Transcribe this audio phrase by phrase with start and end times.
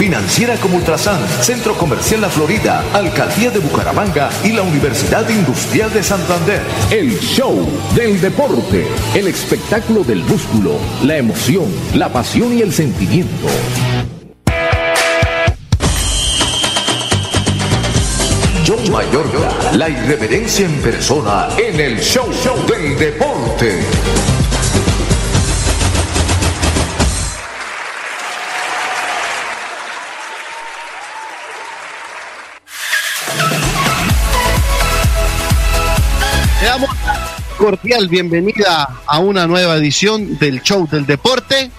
[0.00, 6.02] Financiera como Ultrasan, Centro Comercial La Florida, Alcaldía de Bucaramanga y la Universidad Industrial de
[6.02, 6.62] Santander.
[6.90, 7.54] El show
[7.94, 13.46] del deporte, el espectáculo del músculo, la emoción, la pasión y el sentimiento.
[18.66, 22.26] John Mayorga, la irreverencia en persona en el show,
[22.66, 23.80] del deporte.
[37.60, 41.70] Cordial bienvenida a una nueva edición del show del deporte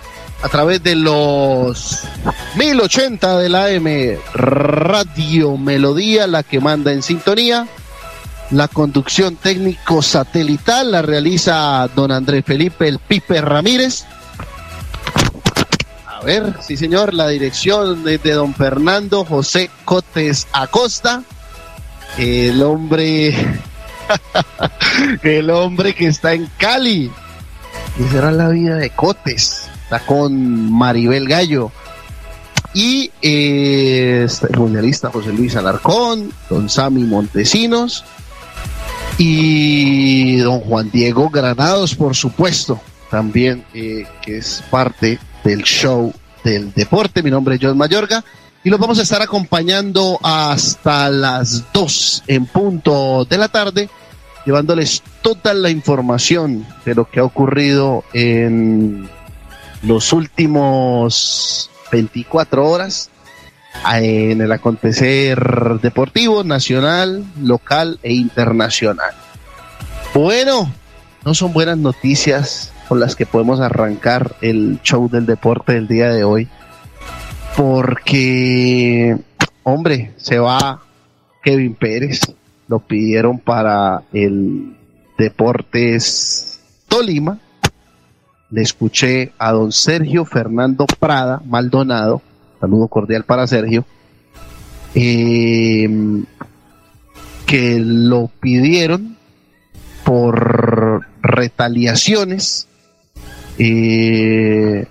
[0.43, 2.03] a través de los
[2.55, 7.67] 1080 de la AM Radio Melodía, la que manda en sintonía.
[8.51, 14.05] La conducción técnico satelital la realiza don Andrés Felipe El Pipe Ramírez.
[16.05, 21.23] A ver, sí señor, la dirección es de don Fernando José Cotes Acosta.
[22.19, 23.33] El hombre,
[25.23, 27.11] el hombre que está en Cali.
[27.97, 29.69] ¿Qué será la vida de Cotes?
[29.83, 31.71] Está con Maribel Gallo
[32.73, 38.05] y eh, el mundialista José Luis Alarcón, don Sami Montesinos
[39.17, 42.79] y don Juan Diego Granados, por supuesto,
[43.09, 46.13] también eh, que es parte del show
[46.43, 47.21] del deporte.
[47.21, 48.23] Mi nombre es John Mayorga
[48.63, 53.89] y los vamos a estar acompañando hasta las 2 en punto de la tarde,
[54.45, 59.09] llevándoles toda la información de lo que ha ocurrido en
[59.83, 63.09] los últimos 24 horas
[63.93, 65.39] en el acontecer
[65.81, 69.11] deportivo, nacional, local e internacional.
[70.13, 70.71] Bueno,
[71.25, 76.09] no son buenas noticias con las que podemos arrancar el show del deporte del día
[76.09, 76.49] de hoy,
[77.55, 79.17] porque,
[79.63, 80.81] hombre, se va
[81.41, 82.21] Kevin Pérez,
[82.71, 84.77] lo pidieron para el
[85.17, 87.37] Deportes Tolima,
[88.49, 92.21] le escuché a don Sergio Fernando Prada Maldonado,
[92.61, 93.83] saludo cordial para Sergio,
[94.95, 96.23] eh,
[97.45, 99.17] que lo pidieron
[100.05, 102.69] por retaliaciones,
[103.59, 104.85] eh,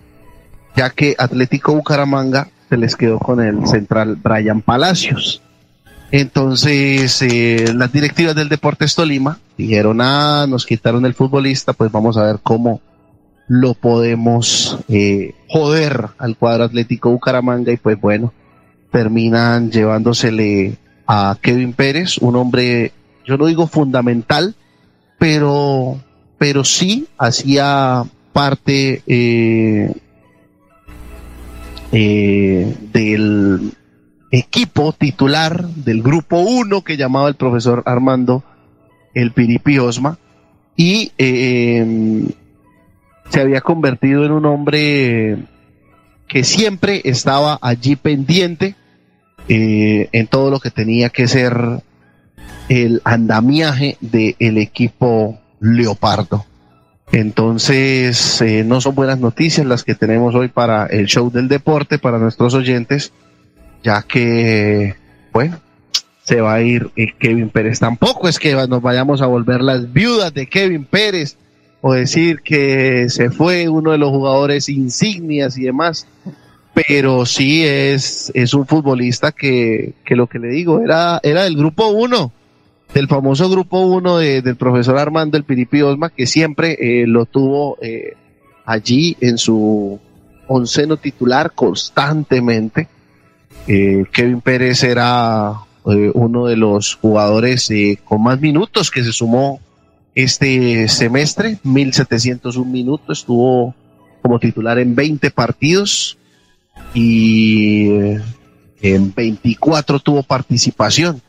[0.77, 5.41] ya que Atlético Bucaramanga se les quedó con el central Brian Palacios.
[6.13, 12.17] Entonces, eh, las directivas del Deportes Tolima dijeron, ah, nos quitaron el futbolista, pues vamos
[12.17, 12.81] a ver cómo
[13.47, 18.33] lo podemos eh, joder al cuadro Atlético Bucaramanga y pues bueno,
[18.91, 20.77] terminan llevándosele
[21.07, 22.93] a Kevin Pérez, un hombre,
[23.25, 24.55] yo no digo fundamental,
[25.19, 26.01] pero,
[26.39, 29.95] pero sí hacía parte eh,
[32.93, 33.75] del
[34.31, 38.45] equipo titular del grupo 1 que llamaba el profesor Armando
[39.15, 40.19] el Piripi Osma
[40.77, 42.25] y eh,
[43.29, 45.39] se había convertido en un hombre
[46.27, 48.77] que siempre estaba allí pendiente
[49.49, 51.83] eh, en todo lo que tenía que ser
[52.69, 56.47] el andamiaje del equipo Leopardo.
[57.13, 61.99] Entonces, eh, no son buenas noticias las que tenemos hoy para el show del deporte,
[61.99, 63.13] para nuestros oyentes,
[63.83, 64.95] ya que,
[65.33, 65.59] bueno,
[66.23, 67.81] se va a ir eh, Kevin Pérez.
[67.81, 71.37] Tampoco es que nos vayamos a volver las viudas de Kevin Pérez
[71.81, 76.07] o decir que se fue uno de los jugadores insignias y demás,
[76.75, 81.57] pero sí es, es un futbolista que, que lo que le digo era, era del
[81.57, 82.33] grupo uno,
[82.95, 87.25] del famoso grupo uno de, del profesor Armando el Piripi Osma, que siempre eh, lo
[87.25, 88.15] tuvo eh,
[88.65, 89.99] allí en su
[90.49, 92.89] onceno titular constantemente.
[93.73, 95.53] Eh, Kevin Pérez era
[95.87, 99.61] eh, uno de los jugadores eh, con más minutos que se sumó
[100.17, 103.73] este semestre, 1701 minutos, estuvo
[104.23, 106.19] como titular en 20 partidos
[106.95, 107.91] y
[108.83, 111.23] en 24 tuvo participación.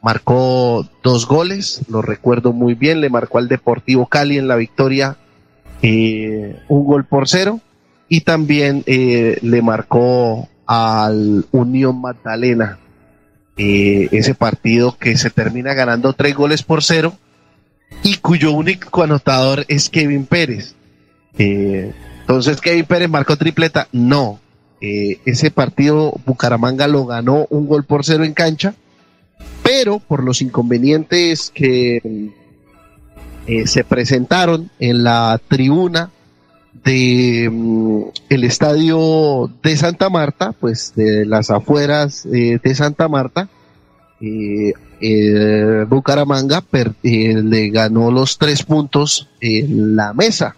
[0.00, 5.16] Marcó dos goles, lo recuerdo muy bien, le marcó al Deportivo Cali en la victoria
[5.82, 7.60] un gol por cero
[8.08, 12.78] y también le marcó al Unión Magdalena
[13.56, 17.14] eh, ese partido que se termina ganando tres goles por cero
[18.04, 20.74] y cuyo único anotador es Kevin Pérez.
[21.38, 23.88] Eh, entonces, Kevin Pérez marcó tripleta.
[23.92, 24.38] No,
[24.82, 28.74] eh, ese partido Bucaramanga lo ganó un gol por cero en cancha,
[29.62, 32.30] pero por los inconvenientes que
[33.64, 36.10] se presentaron en la tribuna
[36.72, 43.48] de mm, el estadio de Santa Marta, pues de las afueras eh, de Santa Marta,
[44.20, 44.72] eh,
[45.88, 46.64] Bucaramanga
[47.02, 50.56] eh, le ganó los tres puntos en la mesa.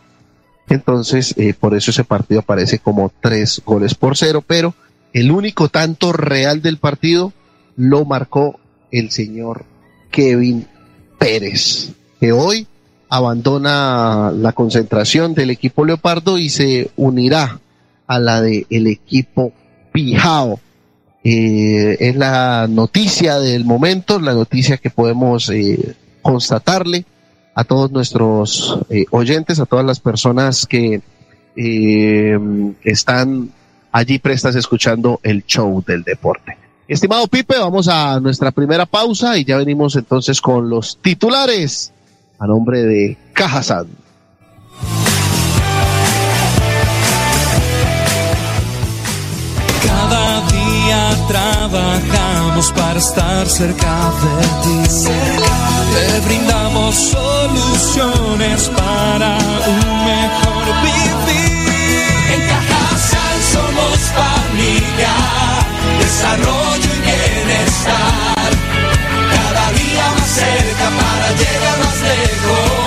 [0.69, 4.73] Entonces, por eso ese partido aparece como tres goles por cero, pero
[5.13, 7.33] el único tanto real del partido
[7.77, 8.61] lo marcó
[8.93, 9.65] el señor
[10.13, 10.67] Kevin
[11.19, 11.91] Pérez,
[12.21, 12.69] que hoy
[13.11, 17.59] abandona la concentración del equipo Leopardo y se unirá
[18.07, 19.53] a la del el equipo
[19.93, 20.61] Pijao.
[21.23, 27.05] Eh, es la noticia del momento, la noticia que podemos eh, constatarle
[27.55, 31.03] a todos nuestros eh, oyentes, a todas las personas que
[32.85, 33.51] están
[33.93, 36.57] allí prestas escuchando el show del deporte.
[36.89, 41.93] Estimado Pipe, vamos a nuestra primera pausa y ya venimos entonces con los titulares
[42.41, 43.87] a nombre de Cajazán.
[49.87, 54.79] Cada día trabajamos para estar cerca de ti.
[55.93, 59.37] Te brindamos soluciones para
[59.75, 61.61] un mejor vivir.
[62.33, 65.15] En Cajazán somos familia,
[65.99, 68.51] desarrollo y bienestar.
[69.35, 72.81] Cada día más cerca para llegar más lejos.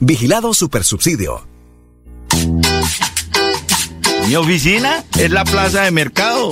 [0.00, 1.46] Vigilado Supersubsidio.
[4.28, 6.50] Mi oficina es la plaza de mercado.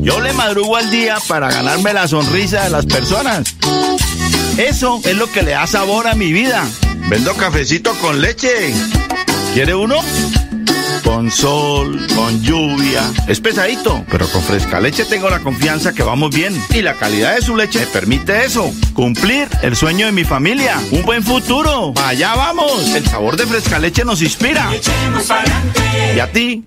[0.00, 3.54] Yo le madrugo al día para ganarme la sonrisa de las personas.
[4.56, 6.66] Eso es lo que le da sabor a mi vida.
[7.08, 8.72] Vendo cafecito con leche.
[9.54, 9.96] ¿Quiere uno?
[11.08, 13.02] Con sol, con lluvia.
[13.26, 16.54] Es pesadito, pero con fresca leche tengo la confianza que vamos bien.
[16.74, 18.70] Y la calidad de su leche me permite eso.
[18.92, 20.76] Cumplir el sueño de mi familia.
[20.90, 21.94] Un buen futuro.
[22.04, 22.94] Allá vamos.
[22.94, 24.68] El sabor de fresca leche nos inspira.
[26.14, 26.66] ¿Y a ti?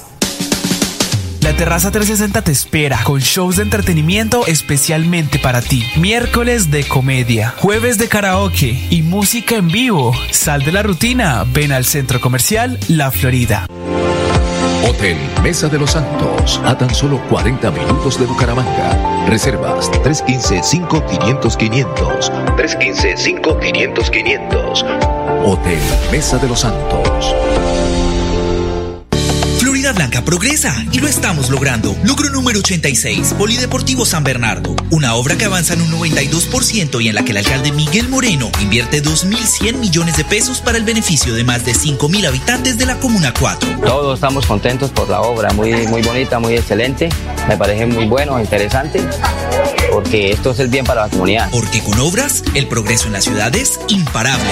[1.41, 5.83] La Terraza 360 te espera con shows de entretenimiento especialmente para ti.
[5.97, 10.13] Miércoles de comedia, jueves de karaoke y música en vivo.
[10.29, 13.65] Sal de la rutina, ven al centro comercial La Florida.
[14.87, 19.25] Hotel Mesa de los Santos, a tan solo 40 minutos de Bucaramanga.
[19.27, 22.55] Reservas 315-5500-500.
[22.55, 25.43] 315-5500-500.
[25.43, 25.81] Hotel
[26.11, 27.33] Mesa de los Santos.
[29.93, 31.95] Blanca progresa y lo estamos logrando.
[32.03, 34.75] Logro número 86, Polideportivo San Bernardo.
[34.89, 38.51] Una obra que avanza en un 92% y en la que el alcalde Miguel Moreno
[38.61, 42.99] invierte 2.100 millones de pesos para el beneficio de más de 5.000 habitantes de la
[42.99, 43.81] Comuna 4.
[43.81, 47.09] Todos estamos contentos por la obra, muy, muy bonita, muy excelente.
[47.47, 49.01] Me parece muy bueno, interesante,
[49.91, 51.49] porque esto es el bien para la comunidad.
[51.51, 54.51] Porque con obras, el progreso en la ciudad es imparable.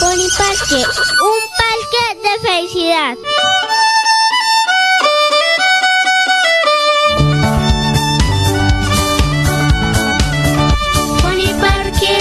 [0.00, 3.16] Parque, un parque de felicidad.
[11.20, 12.14] Pony Parque,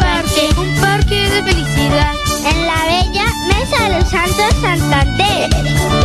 [0.00, 2.14] parque, un parque de felicidad.
[2.44, 5.99] En la bella Mesa de los Santos Santander.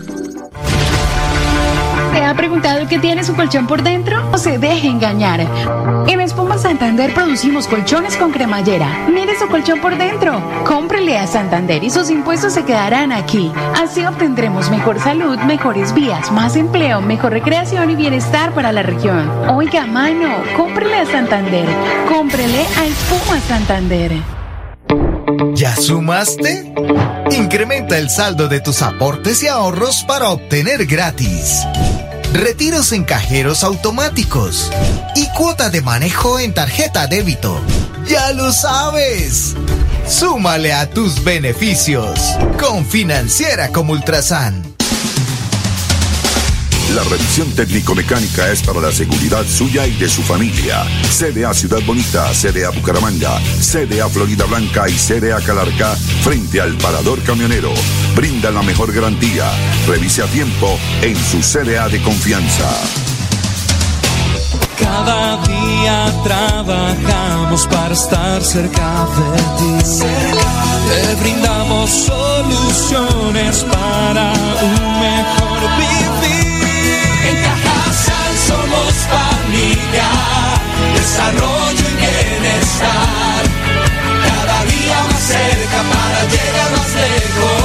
[2.31, 4.23] ¿Te ha preguntado qué tiene su colchón por dentro?
[4.31, 5.41] O se deje engañar.
[6.07, 9.09] En Espuma Santander producimos colchones con cremallera.
[9.13, 10.41] Mire su colchón por dentro.
[10.65, 13.51] Cómprele a Santander y sus impuestos se quedarán aquí.
[13.83, 19.29] Así obtendremos mejor salud, mejores vías, más empleo, mejor recreación y bienestar para la región.
[19.49, 21.67] Oiga, mano, cómprele a Santander.
[22.09, 24.13] Cómprele a Espuma Santander.
[25.55, 26.73] ¿Ya sumaste?
[27.33, 31.67] Incrementa el saldo de tus aportes y ahorros para obtener gratis.
[32.33, 34.71] Retiros en cajeros automáticos
[35.17, 37.61] y cuota de manejo en tarjeta débito.
[38.07, 39.57] Ya lo sabes.
[40.09, 42.21] Súmale a tus beneficios
[42.59, 44.71] con Financiera como Ultrasan.
[46.95, 50.85] La revisión técnico-mecánica es para la seguridad suya y de su familia.
[51.09, 55.95] CDA Ciudad Bonita, CDA Bucaramanga, CDA Florida Blanca y CDA Calarca
[56.25, 57.73] frente al parador camionero.
[58.21, 59.51] Brinda la mejor garantía.
[59.87, 62.69] Revise a tiempo en su CDA de confianza.
[64.79, 70.03] Cada día trabajamos para estar cerca de ti.
[70.91, 74.35] Te brindamos soluciones para
[74.69, 76.99] un mejor vivir.
[77.27, 80.09] En Cajasal somos familia,
[80.95, 83.43] desarrollo y bienestar.
[84.29, 87.60] Cada día más cerca para llegar más lejos.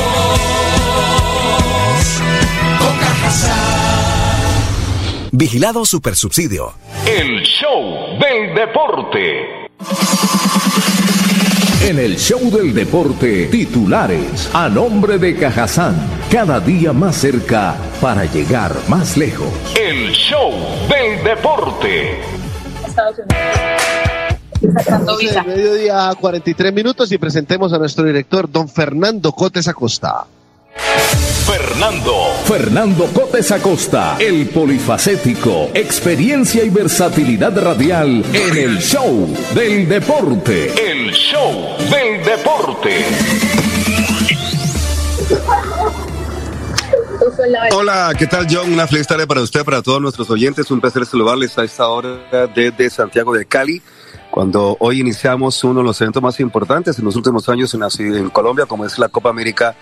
[5.38, 6.76] Vigilado Supersubsidio.
[7.06, 9.68] El show del deporte.
[11.82, 15.98] En el show del deporte, titulares a nombre de Cajazán,
[16.32, 19.50] cada día más cerca para llegar más lejos.
[19.78, 20.54] El show
[20.88, 22.22] del deporte.
[22.88, 23.36] Estados Unidos.
[25.46, 30.28] Mediodía 43 minutos y presentemos a nuestro director, don Fernando Cotes Acosta.
[30.76, 32.14] Fernando.
[32.46, 40.74] Fernando Cotes Acosta, el polifacético, experiencia y versatilidad radial en el show del deporte.
[40.92, 43.06] El show del deporte.
[47.72, 48.72] Hola, ¿qué tal John?
[48.72, 50.70] Una feliz tarde para usted, para todos nuestros oyentes.
[50.72, 53.82] Un placer saludarles a esta hora desde Santiago de Cali,
[54.36, 57.88] cuando hoy iniciamos uno de los eventos más importantes en los últimos años en, la,
[57.98, 59.74] en Colombia, como es la Copa América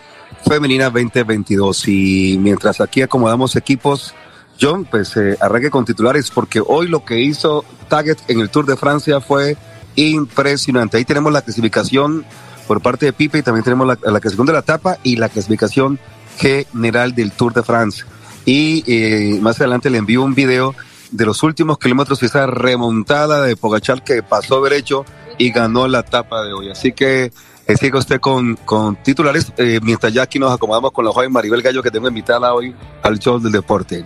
[0.47, 1.87] Femenina 2022.
[1.87, 4.13] Y mientras aquí acomodamos equipos,
[4.61, 8.67] John, pues eh, arranque con titulares, porque hoy lo que hizo Target en el Tour
[8.67, 9.57] de Francia fue
[9.95, 10.97] impresionante.
[10.97, 12.23] Ahí tenemos la clasificación
[12.67, 15.29] por parte de Pipe y también tenemos la, la clasificación de la etapa y la
[15.29, 15.97] clasificación
[16.37, 18.03] general del Tour de France.
[18.45, 20.75] Y eh, más adelante le envío un video
[21.13, 25.05] de los últimos kilómetros esa remontada de Pogachar que pasó derecho
[25.37, 26.71] y ganó la etapa de hoy.
[26.71, 27.31] Así que
[27.67, 31.61] eh, usted con, con titulares, eh, mientras ya aquí nos acomodamos con la joven Maribel
[31.61, 34.03] Gallo que tengo invitada hoy al show del deporte.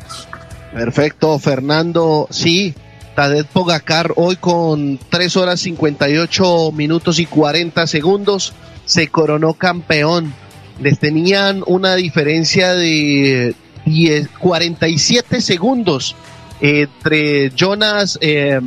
[0.74, 2.28] Perfecto, Fernando.
[2.30, 2.76] Sí,
[3.16, 8.54] Tadej Pogacar hoy con 3 horas 58 minutos y 40 segundos
[8.86, 10.34] se coronó campeón.
[10.82, 16.16] Les tenían una diferencia de 10, 47 segundos
[16.60, 18.60] entre Jonas eh,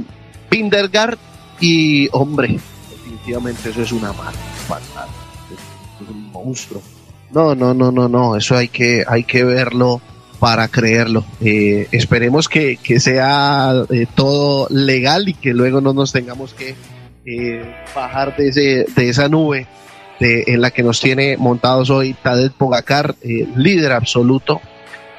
[0.51, 1.19] Bindergaard
[1.61, 2.59] y, hombre,
[2.91, 4.33] definitivamente eso es una mala.
[4.33, 6.83] Es un monstruo.
[7.33, 10.01] No, no, no, no, no, eso hay que, hay que verlo
[10.41, 11.25] para creerlo.
[11.41, 16.75] Eh, esperemos que, que sea eh, todo legal y que luego no nos tengamos que
[17.27, 19.67] eh, bajar de, ese, de esa nube
[20.19, 24.61] de, en la que nos tiene montados hoy Tadej Pogacar, eh, líder absoluto.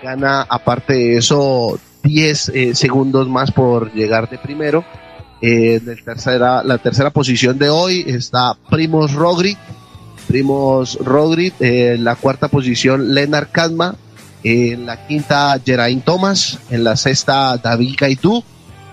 [0.02, 4.84] Gana, aparte de eso, 10 eh, segundos más por llegar de primero.
[5.42, 9.58] Eh, en el tercera, la tercera posición de hoy está Primos Rogri.
[10.28, 13.96] Primos Rogri, eh, en la cuarta posición Lennart Kadma,
[14.44, 18.44] en la quinta Geraint Thomas, en la sexta David Gaitú,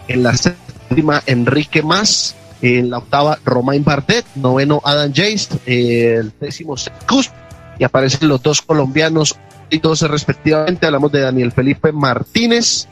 [0.08, 4.24] en la séptima Enrique Más, En la octava, Romain Bardet.
[4.34, 5.60] Noveno, Adam Jace.
[5.66, 6.74] el décimo,
[7.06, 7.30] Cus.
[7.78, 9.36] Y aparecen los dos colombianos
[9.70, 10.86] y 12 respectivamente.
[10.86, 12.88] Hablamos de Daniel Felipe Martínez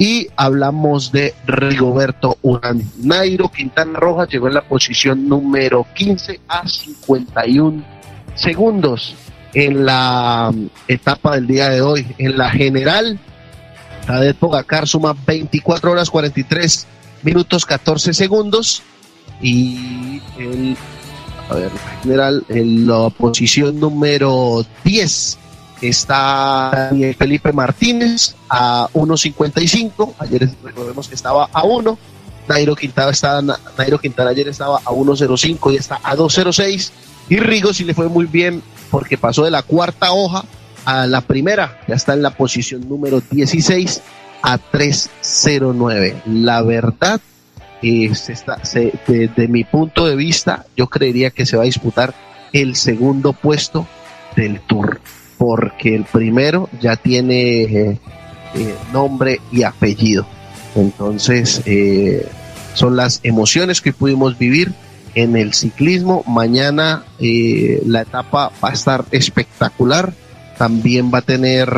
[0.00, 2.82] y hablamos de Rigoberto Urán.
[3.02, 7.84] Nairo Quintana Roja llegó en la posición número 15 a 51
[8.34, 9.14] segundos
[9.52, 12.06] en la um, etapa del día de hoy.
[12.16, 13.20] En la general,
[14.06, 16.86] Tadej Pogacar suma 24 horas 43
[17.22, 18.82] minutos 14 segundos
[19.42, 20.78] y el,
[21.50, 21.70] a ver,
[22.02, 25.39] general, en la posición número 10
[25.88, 31.98] está Felipe Martínez a 1.55, ayer recordemos que estaba a 1,
[32.48, 36.90] Nairo Quintana, Nairo Quintana ayer estaba a 1.05 y está a 2.06
[37.28, 40.44] y Rigo sí le fue muy bien porque pasó de la cuarta hoja
[40.84, 44.02] a la primera, ya está en la posición número 16
[44.42, 46.22] a 3.09.
[46.26, 47.20] La verdad,
[47.82, 48.60] eh, está,
[49.06, 52.14] desde mi punto de vista, yo creería que se va a disputar
[52.52, 53.86] el segundo puesto
[54.34, 55.00] del Tour
[55.40, 57.98] porque el primero ya tiene eh,
[58.54, 60.26] eh, nombre y apellido.
[60.74, 62.28] Entonces, eh,
[62.74, 64.74] son las emociones que pudimos vivir
[65.14, 66.22] en el ciclismo.
[66.26, 70.12] Mañana la etapa va a estar espectacular.
[70.58, 71.70] También va a tener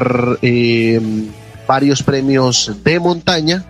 [1.69, 3.65] varios premios de montaña.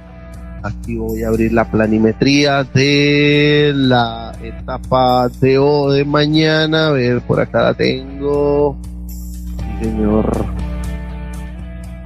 [0.62, 6.87] Aquí voy a abrir la planimetría de la etapa de, hoy, de mañana.
[6.87, 8.78] A ver, por acá la tengo
[9.81, 10.47] señor.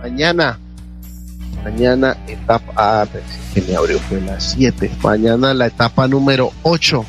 [0.01, 0.59] Mañana,
[1.65, 3.07] mañana etapa, ah,
[3.55, 4.91] que me abrió fue las 7.
[5.03, 7.05] Mañana la etapa número 8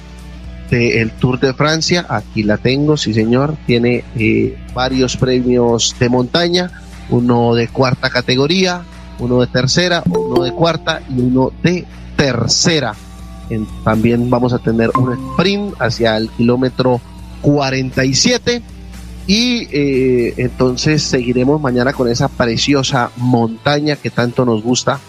[0.71, 2.05] del Tour de Francia.
[2.09, 3.55] Aquí la tengo, sí señor.
[3.65, 6.71] Tiene eh, varios premios de montaña,
[7.09, 8.81] uno de cuarta categoría,
[9.19, 11.85] uno de tercera, uno de cuarta y uno de
[12.15, 12.95] tercera.
[13.83, 16.99] también vamos a tener un sprint hacia el kilómetro
[17.41, 18.61] 47
[19.27, 24.99] y eh, entonces seguiremos mañana con esa preciosa montaña que tanto nos gusta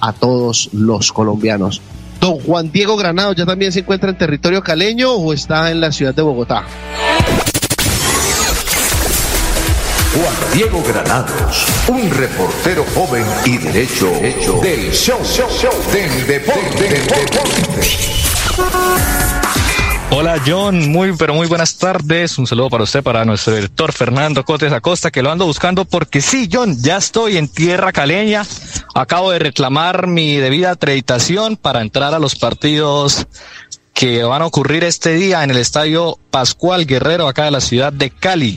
[0.00, 1.82] a todos los colombianos.
[2.20, 5.90] Don Juan Diego Granado ya también se encuentra en territorio caleño o está en la
[5.92, 6.64] ciudad de Bogotá.
[10.14, 16.82] Juan Diego Granados, un reportero joven y derecho hecho del show, show, show del deporte.
[16.82, 17.84] Del deporte.
[20.16, 22.38] Hola John, muy pero muy buenas tardes.
[22.38, 26.20] Un saludo para usted, para nuestro director Fernando Cotes Acosta, que lo ando buscando porque
[26.20, 28.44] sí, John, ya estoy en tierra caleña.
[28.94, 33.26] Acabo de reclamar mi debida acreditación para entrar a los partidos
[33.92, 37.92] que van a ocurrir este día en el estadio Pascual Guerrero, acá de la ciudad
[37.92, 38.56] de Cali.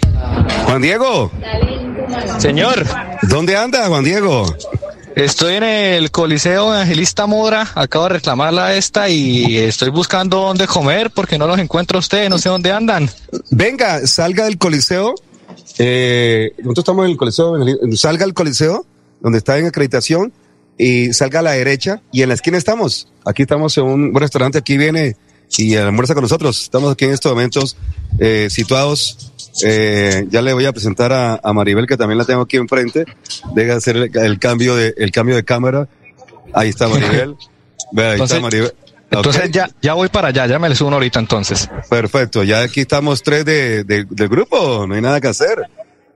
[0.65, 1.32] Juan Diego.
[2.38, 2.86] Señor.
[3.24, 4.46] ¿Dónde anda, Juan Diego?
[5.17, 11.10] Estoy en el Coliseo Evangelista Mora, acabo de reclamarla esta y estoy buscando dónde comer
[11.10, 13.10] porque no los encuentro a ustedes, no sé dónde andan.
[13.49, 15.15] Venga, salga del Coliseo.
[15.80, 17.56] Eh, nosotros estamos en el Coliseo,
[17.95, 18.86] salga al Coliseo,
[19.19, 20.32] donde está en acreditación,
[20.77, 23.12] y salga a la derecha y en la esquina estamos.
[23.25, 25.17] Aquí estamos en un restaurante, aquí viene
[25.57, 26.63] y almuerza con nosotros.
[26.63, 27.77] Estamos aquí en estos momentos
[28.19, 29.33] eh, situados
[29.63, 33.05] eh, ya le voy a presentar a, Maribel, que también la tengo aquí enfrente.
[33.53, 35.88] Deja hacer el, cambio de, el cambio de cámara.
[36.53, 37.36] Ahí está Maribel.
[37.97, 38.73] ahí entonces, está Maribel.
[39.10, 41.69] Entonces ya, ya voy para allá, ya me les subo ahorita entonces.
[41.89, 45.62] Perfecto, ya aquí estamos tres de, del grupo, no hay nada que hacer.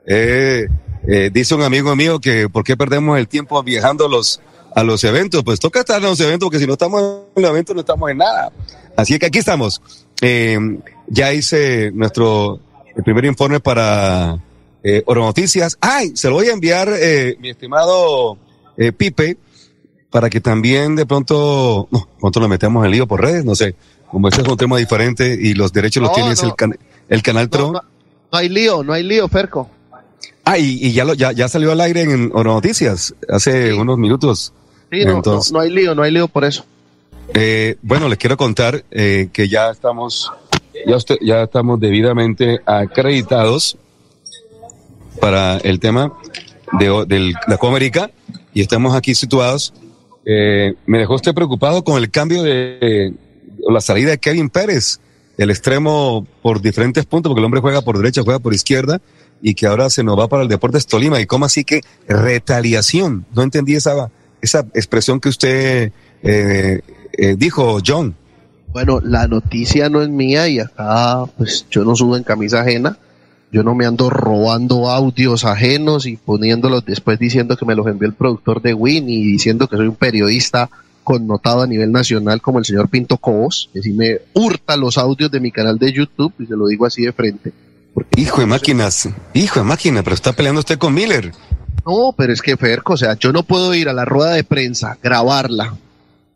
[0.05, 0.67] Eh,
[1.07, 4.41] eh, dice un amigo mío que por qué perdemos el tiempo viajando a los,
[4.75, 5.41] a los eventos.
[5.43, 7.01] Pues toca estar en los eventos porque si no estamos
[7.33, 8.51] en los eventos no estamos en nada.
[9.01, 9.81] Así que aquí estamos.
[10.21, 10.57] Eh,
[11.07, 12.59] ya hice nuestro
[12.95, 14.37] el primer informe para
[14.83, 15.77] eh, Oro Noticias.
[15.81, 16.11] ¡Ay!
[16.15, 18.37] Se lo voy a enviar, eh, mi estimado
[18.77, 19.37] eh, Pipe,
[20.09, 23.75] para que también de pronto, no, pronto lo metemos en lío por redes, no sé.
[24.09, 27.73] Como este es un tema diferente y los derechos los tiene el, el canal Tron.
[27.73, 27.81] No,
[28.31, 29.69] hay lío, no hay lío, Ferco.
[30.43, 34.53] Ah, y, ya, lo, ya, ya salió al aire en Oro Noticias hace unos minutos.
[34.91, 36.65] Sí, no, no, hay lío, no hay lío por eso.
[37.33, 40.31] Eh, bueno, les quiero contar eh, que ya estamos
[41.21, 43.77] ya, estamos debidamente acreditados
[45.19, 46.13] para el tema
[46.79, 47.77] de, la Copa
[48.53, 49.73] y estamos aquí situados.
[50.25, 53.13] Eh, me dejó usted preocupado con el cambio de,
[53.69, 54.99] la salida de Kevin Pérez,
[55.37, 59.01] el extremo por diferentes puntos, porque el hombre juega por derecha, juega por izquierda,
[59.41, 61.19] y que ahora se nos va para el Deportes Tolima.
[61.19, 63.25] ¿Y cómo así que retaliación?
[63.33, 65.91] No entendí esa, esa expresión que usted
[66.23, 66.81] eh,
[67.13, 68.15] eh, dijo, John.
[68.73, 72.97] Bueno, la noticia no es mía y acá pues yo no subo en camisa ajena.
[73.51, 78.07] Yo no me ando robando audios ajenos y poniéndolos después diciendo que me los envió
[78.07, 80.69] el productor de Win y diciendo que soy un periodista
[81.03, 85.31] connotado a nivel nacional como el señor Pinto Cobos, que sí me hurta los audios
[85.31, 87.51] de mi canal de YouTube, y se lo digo así de frente.
[88.15, 91.33] Hijo de máquinas, hijo de máquina, pero está peleando usted con Miller.
[91.85, 94.43] No, pero es que Ferco, o sea, yo no puedo ir a la rueda de
[94.43, 95.75] prensa, grabarla,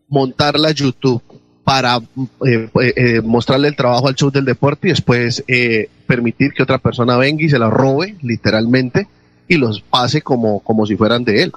[0.09, 1.21] montarla a YouTube
[1.63, 6.51] para eh, eh, eh, mostrarle el trabajo al show del deporte y después eh, permitir
[6.53, 9.07] que otra persona venga y se la robe, literalmente,
[9.47, 11.51] y los pase como, como si fueran de él.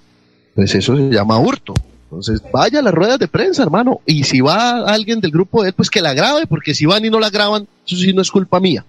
[0.54, 1.74] Pues eso se llama hurto.
[2.04, 4.00] Entonces, vaya a las ruedas de prensa, hermano.
[4.06, 7.04] Y si va alguien del grupo de él, pues que la grabe, porque si van
[7.04, 8.82] y no la graban, eso sí no es culpa mía.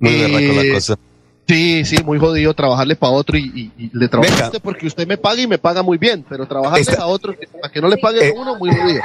[0.00, 0.96] Muy la Eh, cosa.
[1.46, 3.42] Sí, sí, muy jodido trabajarle para otro y,
[3.76, 6.24] y- y le trabajo a usted porque usted me paga y me paga muy bien,
[6.28, 9.02] pero trabajarle Esta- a otro para que no le pague Eh, a uno, muy jodido.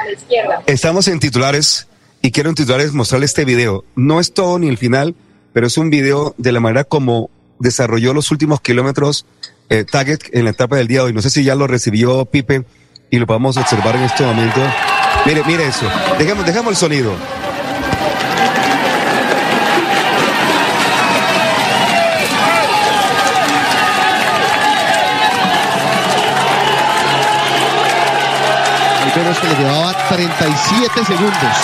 [0.65, 1.87] Estamos en titulares
[2.21, 3.83] y quiero en titulares mostrarle este video.
[3.95, 5.15] No es todo ni el final,
[5.51, 9.25] pero es un video de la manera como desarrolló los últimos kilómetros
[9.69, 11.13] eh, Target en la etapa del día de hoy.
[11.13, 12.63] No sé si ya lo recibió Pipe
[13.11, 14.61] y lo podemos observar en este momento.
[15.25, 15.85] Mire, mire eso.
[16.17, 17.11] Dejemos, dejamos el sonido.
[29.19, 31.55] Menos que le llevaba 37 segundos.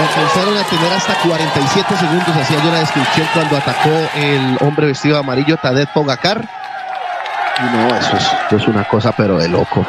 [0.00, 5.14] Alcanzaron a tener hasta 47 segundos, hacía yo la descripción cuando atacó el hombre vestido
[5.14, 6.40] de amarillo, Tadej Pogacar.
[7.60, 8.16] Y no, eso
[8.56, 9.86] es, una cosa pero de loco.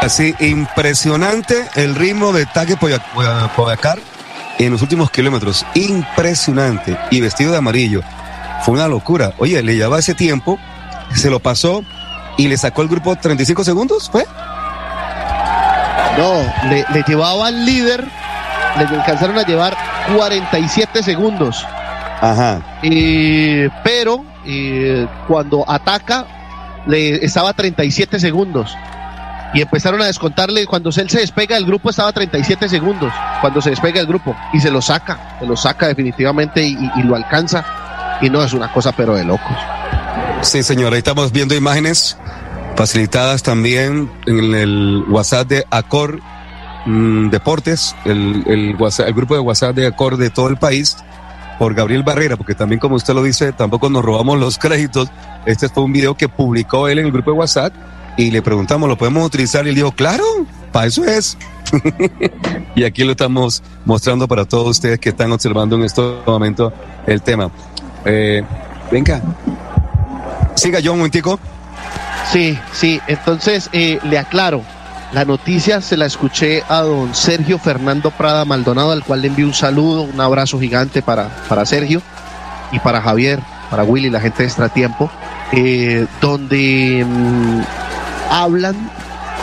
[0.00, 3.00] Así, impresionante el ritmo de Poya-
[3.56, 3.98] Pogacar
[4.58, 5.64] en los últimos kilómetros.
[5.74, 6.98] Impresionante.
[7.10, 8.02] Y vestido de amarillo.
[8.62, 9.32] Fue una locura.
[9.38, 10.58] Oye, le llevaba ese tiempo,
[11.14, 11.82] se lo pasó
[12.38, 14.24] y le sacó el grupo 35 segundos, ¿fue?
[16.18, 16.32] No,
[16.70, 18.04] le, le llevaba al líder,
[18.78, 19.76] le alcanzaron a llevar
[20.16, 21.66] 47 segundos.
[22.20, 22.60] Ajá.
[22.82, 26.24] Eh, pero eh, cuando ataca,
[26.86, 28.76] le estaba a 37 segundos.
[29.52, 33.60] Y empezaron a descontarle, cuando él se despega del grupo estaba a 37 segundos, cuando
[33.60, 37.02] se despega del grupo, y se lo saca, se lo saca definitivamente y, y- y
[37.04, 37.64] lo alcanza.
[38.20, 39.56] Y no es una cosa pero de locos.
[40.42, 40.92] Sí, señor.
[40.92, 42.16] Ahí estamos viendo imágenes
[42.76, 46.20] facilitadas también en el WhatsApp de Acor
[46.86, 50.96] mm, Deportes, el, el, WhatsApp- el grupo de WhatsApp de Acor de todo el país,
[51.58, 55.08] por Gabriel Barrera, porque también como usted lo dice, tampoco nos robamos los créditos.
[55.46, 57.72] Este fue un video que publicó él en el grupo de WhatsApp
[58.16, 59.64] y le preguntamos, ¿lo podemos utilizar?
[59.66, 60.24] Y él dijo, claro,
[60.72, 61.38] para eso es.
[62.74, 66.72] y aquí lo estamos mostrando para todos ustedes que están observando en este momento
[67.06, 67.50] el tema.
[68.04, 68.42] Eh,
[68.90, 69.20] venga,
[70.54, 71.38] siga yo un momentico.
[72.32, 74.62] Sí, sí, entonces eh, le aclaro,
[75.12, 79.46] la noticia se la escuché a don Sergio Fernando Prada Maldonado, al cual le envío
[79.46, 82.02] un saludo, un abrazo gigante para, para Sergio
[82.72, 83.38] y para Javier,
[83.70, 85.10] para Willy, la gente de Extratiempo,
[85.52, 87.60] eh, donde mm,
[88.30, 88.74] hablan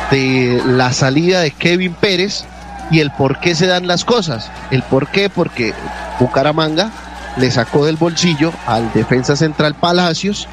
[0.09, 2.43] de la salida de Kevin Pérez
[2.89, 4.51] y el por qué se dan las cosas.
[4.71, 5.73] El por qué, porque
[6.19, 6.91] Bucaramanga
[7.37, 10.47] le sacó del bolsillo al defensa central Palacios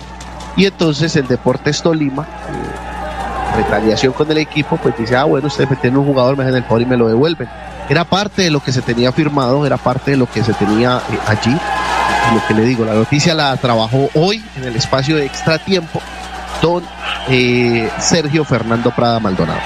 [0.56, 5.80] y entonces el Deportes Tolima, eh, retaliación con el equipo, pues dice, ah, bueno, ustedes
[5.80, 7.48] tienen un jugador, me dejan el favor y me lo devuelven.
[7.88, 11.00] Era parte de lo que se tenía firmado, era parte de lo que se tenía
[11.10, 11.56] eh, allí.
[12.34, 16.00] Lo que le digo, la noticia la trabajó hoy en el espacio de extra tiempo
[16.60, 16.82] don
[17.28, 19.60] eh, Sergio Fernando Prada Maldonado.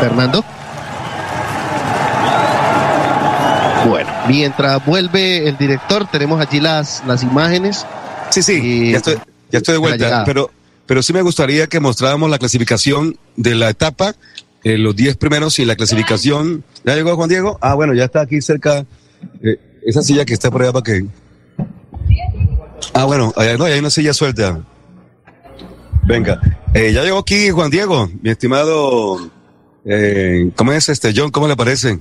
[0.00, 0.44] Fernando.
[4.28, 7.86] Mientras vuelve el director, tenemos allí las, las imágenes.
[8.30, 9.16] Sí, sí, ya estoy,
[9.50, 10.50] ya estoy de vuelta, pero,
[10.86, 14.14] pero sí me gustaría que mostráramos la clasificación de la etapa,
[14.64, 16.64] eh, los 10 primeros y la clasificación.
[16.84, 17.58] ¿Ya llegó Juan Diego?
[17.60, 18.84] Ah, bueno, ya está aquí cerca,
[19.42, 21.06] eh, esa silla que está por allá para que...
[22.92, 24.60] Ah, bueno, allá, no, hay una silla suelta.
[26.06, 26.40] Venga,
[26.72, 29.30] eh, ya llegó aquí Juan Diego, mi estimado,
[29.84, 31.30] eh, ¿cómo es este John?
[31.30, 31.98] ¿Cómo le parece?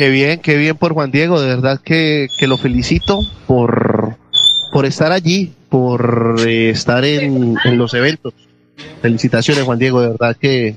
[0.00, 4.16] Qué bien, qué bien por Juan Diego, de verdad que, que lo felicito por,
[4.72, 8.32] por estar allí, por eh, estar en, en los eventos.
[9.02, 10.76] Felicitaciones Juan Diego, de verdad que,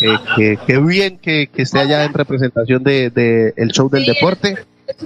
[0.00, 4.06] que, que- que bien que, que esté allá en representación de, de el show del
[4.06, 4.56] deporte,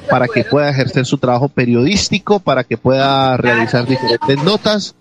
[0.08, 4.94] para que pueda ejercer su trabajo periodístico, para que pueda realizar diferentes notas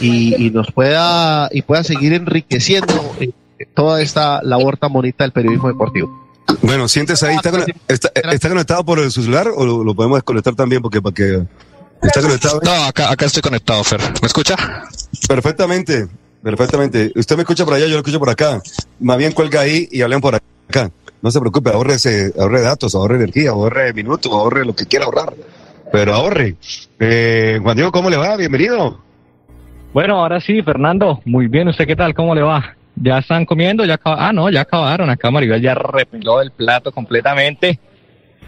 [0.00, 3.32] y, y nos pueda y pueda seguir enriqueciendo eh,
[3.74, 6.29] toda esta labor tan bonita del periodismo deportivo.
[6.62, 10.18] Bueno, siéntese ahí, ¿está, con- está, está conectado por el celular o lo, lo podemos
[10.18, 10.82] desconectar también?
[10.82, 11.42] Porque para que...
[12.02, 12.60] ¿Está conectado?
[12.64, 14.00] No, acá, acá estoy conectado, Fer.
[14.22, 14.56] ¿Me escucha?
[15.28, 16.08] Perfectamente,
[16.42, 17.12] perfectamente.
[17.14, 18.62] Usted me escucha por allá, yo lo escucho por acá.
[19.00, 20.44] Más bien cuelga ahí y hablen por acá.
[20.68, 20.90] acá.
[21.22, 25.04] No se preocupe, ahorre, ese, ahorre datos, ahorre energía, ahorre minutos, ahorre lo que quiera
[25.04, 25.34] ahorrar.
[25.92, 26.56] Pero ahorre.
[26.98, 28.36] Eh, Juan Diego, ¿cómo le va?
[28.36, 28.98] Bienvenido.
[29.92, 31.68] Bueno, ahora sí, Fernando, muy bien.
[31.68, 32.14] ¿Usted qué tal?
[32.14, 32.76] ¿Cómo le va?
[33.02, 33.84] ¿Ya están comiendo?
[33.84, 35.08] ¿Ya Ah, no, ya acabaron.
[35.08, 37.78] Acá Maribel ya repeló el plato completamente.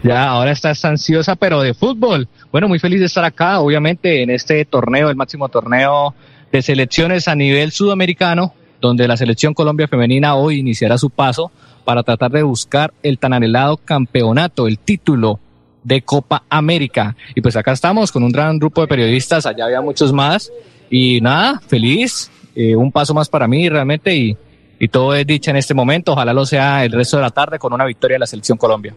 [0.03, 2.27] Ya, ahora está ansiosa, pero de fútbol.
[2.51, 6.13] Bueno, muy feliz de estar acá, obviamente, en este torneo, el máximo torneo
[6.51, 11.51] de selecciones a nivel sudamericano, donde la selección Colombia femenina hoy iniciará su paso
[11.85, 15.39] para tratar de buscar el tan anhelado campeonato, el título
[15.83, 17.15] de Copa América.
[17.33, 20.51] Y pues acá estamos con un gran grupo de periodistas, allá había muchos más.
[20.89, 24.37] Y nada, feliz, eh, un paso más para mí realmente y,
[24.79, 26.13] y todo es dicha en este momento.
[26.13, 28.95] Ojalá lo sea el resto de la tarde con una victoria de la selección Colombia.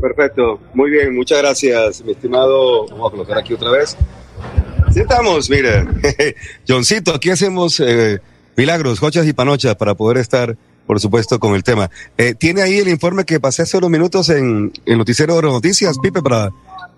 [0.00, 2.86] Perfecto, muy bien, muchas gracias, mi estimado.
[2.86, 3.96] Vamos a colocar aquí otra vez.
[4.92, 5.86] Sí estamos, mire,
[6.68, 8.20] Johncito, aquí hacemos eh,
[8.56, 11.90] milagros, jochas y panochas para poder estar, por supuesto, con el tema.
[12.16, 15.98] Eh, ¿Tiene ahí el informe que pasé hace unos minutos en el noticiero de Noticias,
[15.98, 16.50] Pipe, para,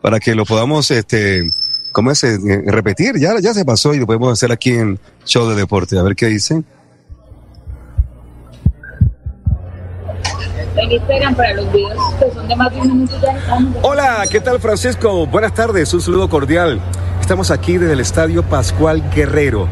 [0.03, 1.51] para que lo podamos, este,
[1.93, 2.23] ¿cómo es?
[2.25, 5.99] Eh, repetir, ya, ya se pasó y lo podemos hacer aquí en Show de Deporte,
[5.99, 6.65] a ver qué dicen.
[10.77, 13.77] en Instagram para los videos que son de más de un minuto ya estamos.
[13.83, 15.27] Hola, ¿qué tal Francisco?
[15.27, 16.81] Buenas tardes, un saludo cordial.
[17.31, 19.69] Estamos aquí desde el Estadio Pascual Guerrero.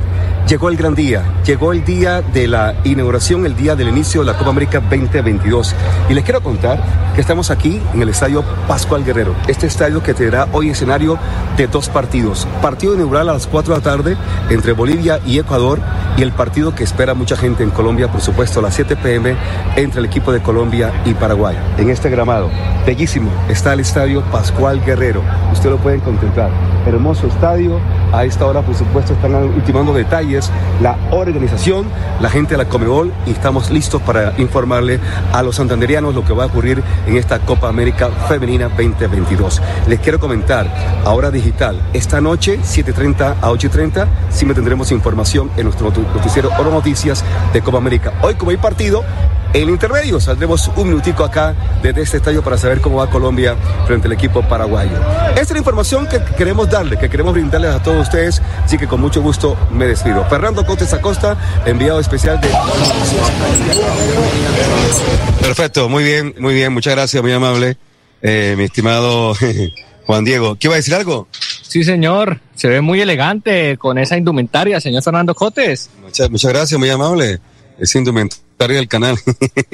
[0.47, 4.29] Llegó el gran día, llegó el día de la inauguración, el día del inicio de
[4.29, 5.75] la Copa América 2022.
[6.09, 6.81] Y les quiero contar
[7.17, 11.19] que estamos aquí en el Estadio Pascual Guerrero, este estadio que tendrá hoy escenario
[11.57, 12.47] de dos partidos.
[12.63, 14.17] Partido inaugural a las 4 de la tarde
[14.51, 15.81] entre Bolivia y Ecuador
[16.17, 19.37] y el partido que espera mucha gente en Colombia, por supuesto, a las 7 pm
[19.75, 21.57] entre el equipo de Colombia y Paraguay.
[21.77, 22.51] En este gramado,
[22.87, 25.23] bellísimo, está el Estadio Pascual Guerrero.
[25.53, 26.51] Usted lo pueden contemplar.
[26.87, 27.27] Hermoso
[28.13, 30.51] A esta hora, por supuesto, están ultimando detalles
[30.83, 31.87] la organización,
[32.21, 35.01] la gente de la Comebol y estamos listos para informarle
[35.33, 39.63] a los santanderianos lo que va a ocurrir en esta Copa América Femenina 2022.
[39.87, 40.67] Les quiero comentar,
[41.07, 46.71] ahora digital, esta noche, 7.30 a 8.30, sí me tendremos información en nuestro noticiero Oro
[46.71, 48.13] Noticias de Copa América.
[48.21, 49.05] Hoy, como hay partido,
[49.55, 53.57] en el intermedio saldremos un minutico acá desde este estadio para saber cómo va Colombia
[53.87, 54.97] frente al equipo paraguayo.
[55.31, 58.87] Esta es la información que queremos darle, que queremos brindarles a todos ustedes, así que
[58.87, 60.25] con mucho gusto me despido.
[60.27, 62.49] Fernando Cotes Acosta, enviado especial de...
[65.41, 67.77] Perfecto, muy bien, muy bien, muchas gracias, muy amable,
[68.21, 69.35] eh, mi estimado
[70.07, 70.57] Juan Diego.
[70.57, 71.29] ¿Qué iba a decir algo?
[71.63, 75.91] Sí, señor, se ve muy elegante con esa indumentaria, señor Fernando Cotes.
[76.03, 77.39] Muchas, muchas gracias, muy amable.
[77.79, 79.17] Esa indumentaria del canal.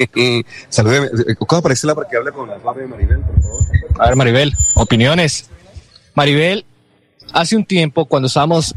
[0.69, 1.09] Saludeme.
[1.39, 3.63] ¿Cómo aparece para que hable con la de Maribel, por favor?
[3.99, 5.49] A ver, Maribel, opiniones.
[6.13, 6.65] Maribel,
[7.33, 8.75] hace un tiempo, cuando estábamos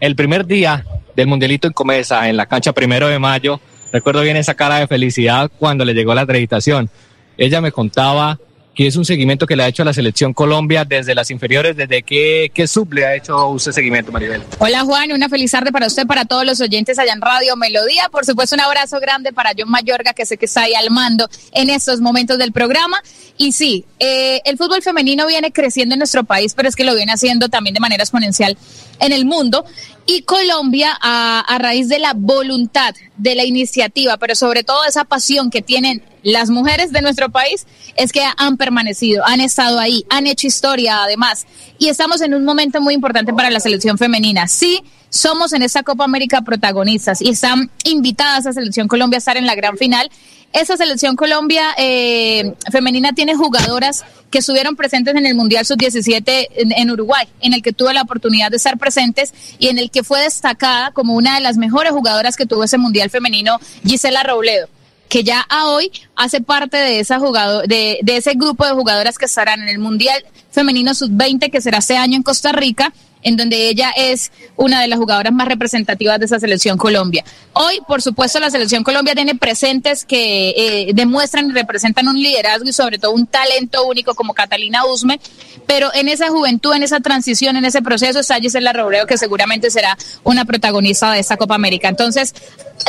[0.00, 3.60] el primer día del Mundialito en Comesa, en la cancha primero de mayo,
[3.92, 6.90] recuerdo bien esa cara de felicidad cuando le llegó la acreditación.
[7.38, 8.38] Ella me contaba
[8.74, 11.76] que es un seguimiento que le ha hecho a la selección Colombia desde las inferiores.
[11.76, 14.42] ¿Desde qué, qué sub le ha hecho usted seguimiento, Maribel?
[14.58, 18.08] Hola Juan, una feliz tarde para usted, para todos los oyentes allá en Radio Melodía.
[18.10, 21.28] Por supuesto, un abrazo grande para John Mayorga, que sé que está ahí al mando
[21.52, 23.00] en estos momentos del programa.
[23.38, 26.96] Y sí, eh, el fútbol femenino viene creciendo en nuestro país, pero es que lo
[26.96, 28.56] viene haciendo también de manera exponencial
[28.98, 29.64] en el mundo.
[30.06, 35.04] Y Colombia, a, a raíz de la voluntad, de la iniciativa, pero sobre todo esa
[35.04, 40.04] pasión que tienen las mujeres de nuestro país es que han permanecido, han estado ahí,
[40.08, 41.46] han hecho historia además.
[41.78, 44.48] Y estamos en un momento muy importante para la selección femenina.
[44.48, 49.36] Sí, somos en esta Copa América protagonistas y están invitadas a Selección Colombia a estar
[49.36, 50.10] en la gran final.
[50.52, 56.72] Esa selección Colombia eh, femenina tiene jugadoras que estuvieron presentes en el Mundial Sub-17 en,
[56.72, 60.04] en, Uruguay, en el que tuve la oportunidad de estar presentes y en el que
[60.04, 64.68] fue destacada como una de las mejores jugadoras que tuvo ese Mundial femenino, Gisela Robledo
[65.08, 69.18] que ya a hoy hace parte de, esa jugador, de, de ese grupo de jugadoras
[69.18, 72.92] que estarán en el Mundial Femenino Sub-20 que será este año en Costa Rica
[73.24, 77.24] en donde ella es una de las jugadoras más representativas de esa selección Colombia.
[77.54, 82.68] Hoy, por supuesto, la selección Colombia tiene presentes que eh, demuestran y representan un liderazgo
[82.68, 85.18] y sobre todo un talento único como Catalina Usme,
[85.66, 89.70] pero en esa juventud, en esa transición, en ese proceso está Gisela Robreo, que seguramente
[89.70, 91.88] será una protagonista de esta Copa América.
[91.88, 92.34] Entonces,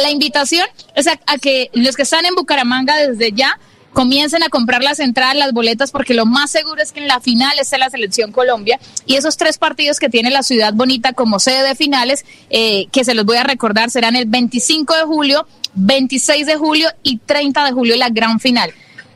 [0.02, 3.60] la invitación es a, a que los que están en Bucaramanga desde ya
[3.96, 7.22] comiencen a comprar las entradas, las boletas, porque lo más seguro es que en la
[7.22, 11.40] final esté la selección Colombia y esos tres partidos que tiene la ciudad bonita como
[11.40, 15.48] sede de finales, eh, que se los voy a recordar, serán el 25 de julio,
[15.76, 18.72] 26 de julio y 30 de julio la gran final.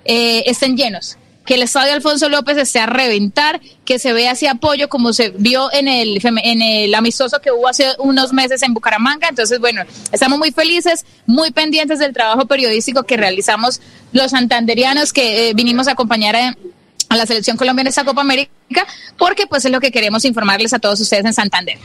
[0.06, 1.19] Eh, estén llenos
[1.50, 5.32] que el estadio Alfonso López esté a reventar, que se vea ese apoyo como se
[5.32, 9.30] vio en el, en el amistoso que hubo hace unos meses en Bucaramanga.
[9.30, 9.82] Entonces, bueno,
[10.12, 13.82] estamos muy felices, muy pendientes del trabajo periodístico que realizamos
[14.12, 16.56] los santanderianos que eh, vinimos a acompañar a,
[17.10, 18.52] a la selección colombiana en esta Copa América,
[19.18, 21.80] porque pues es lo que queremos informarles a todos ustedes en Santander.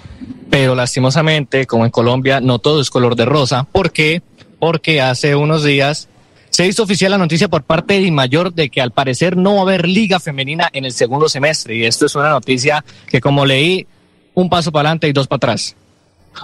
[0.50, 3.66] Pero lastimosamente, como en Colombia, no todo es color de rosa.
[3.72, 4.20] ¿Por qué?
[4.58, 6.10] Porque hace unos días
[6.54, 9.58] se hizo oficial la noticia por parte de Mayor de que al parecer no va
[9.58, 11.74] a haber liga femenina en el segundo semestre.
[11.74, 13.88] Y esto es una noticia que como leí,
[14.34, 15.74] un paso para adelante y dos para atrás.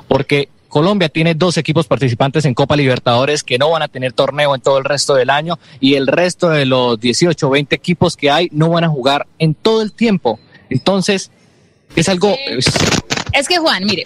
[0.09, 4.53] Porque Colombia tiene dos equipos participantes en Copa Libertadores que no van a tener torneo
[4.53, 8.17] en todo el resto del año y el resto de los 18 o 20 equipos
[8.17, 10.41] que hay no van a jugar en todo el tiempo.
[10.71, 11.31] Entonces,
[11.95, 12.35] es algo...
[13.33, 14.03] Es que Juan, mire,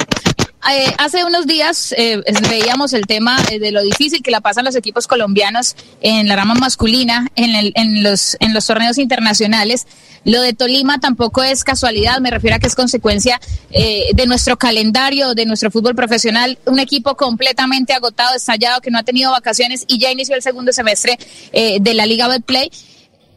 [0.70, 4.64] eh, hace unos días eh, veíamos el tema eh, de lo difícil que la pasan
[4.64, 9.86] los equipos colombianos en la rama masculina, en, el, en, los, en los torneos internacionales.
[10.24, 14.56] Lo de Tolima tampoco es casualidad, me refiero a que es consecuencia eh, de nuestro
[14.56, 16.58] calendario, de nuestro fútbol profesional.
[16.64, 20.72] Un equipo completamente agotado, estallado, que no ha tenido vacaciones y ya inició el segundo
[20.72, 21.18] semestre
[21.52, 22.70] eh, de la Liga Betplay.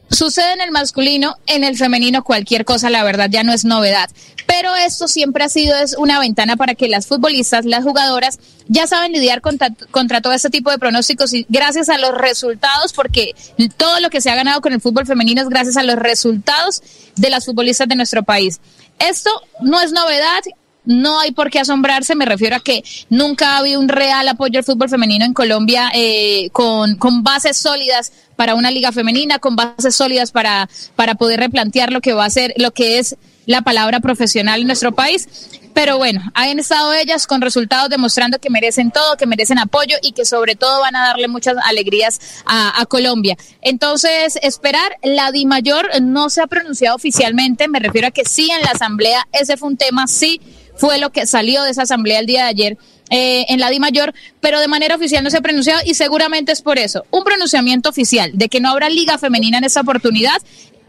[0.10, 4.10] Sucede en el masculino, en el femenino cualquier cosa, la verdad ya no es novedad.
[4.48, 8.88] Pero esto siempre ha sido es una ventana para que las futbolistas, las jugadoras, ya
[8.88, 13.36] saben lidiar contra, todo este tipo de pronósticos y gracias a los resultados, porque
[13.76, 16.82] todo lo que se ha ganado con el fútbol femenino es gracias a los resultados
[17.18, 18.62] de las futbolistas de nuestro país.
[19.00, 19.30] Esto
[19.62, 20.42] no es novedad,
[20.86, 24.60] no hay por qué asombrarse, me refiero a que nunca ha habido un real apoyo
[24.60, 29.58] al fútbol femenino en Colombia eh, con, con bases sólidas para una liga femenina, con
[29.58, 33.64] bases sólidas para, para poder replantear lo que va a ser, lo que es la
[33.64, 35.28] palabra profesional en nuestro país.
[35.74, 40.12] Pero bueno, han estado ellas con resultados demostrando que merecen todo, que merecen apoyo y
[40.12, 43.38] que sobre todo van a darle muchas alegrías a, Colombia.
[43.62, 48.50] Entonces, esperar, la Di Mayor no se ha pronunciado oficialmente, me refiero a que sí
[48.50, 50.42] en la asamblea, ese fue un tema, sí
[50.76, 52.78] fue lo que salió de esa asamblea el día de ayer.
[53.10, 56.52] Eh, en la Di Mayor, pero de manera oficial no se ha pronunciado y seguramente
[56.52, 57.06] es por eso.
[57.10, 60.42] Un pronunciamiento oficial de que no habrá liga femenina en esta oportunidad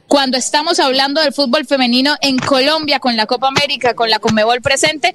[0.09, 4.63] cuando estamos hablando del fútbol femenino en Colombia con la Copa América, con la Conmebol
[4.63, 5.15] presente,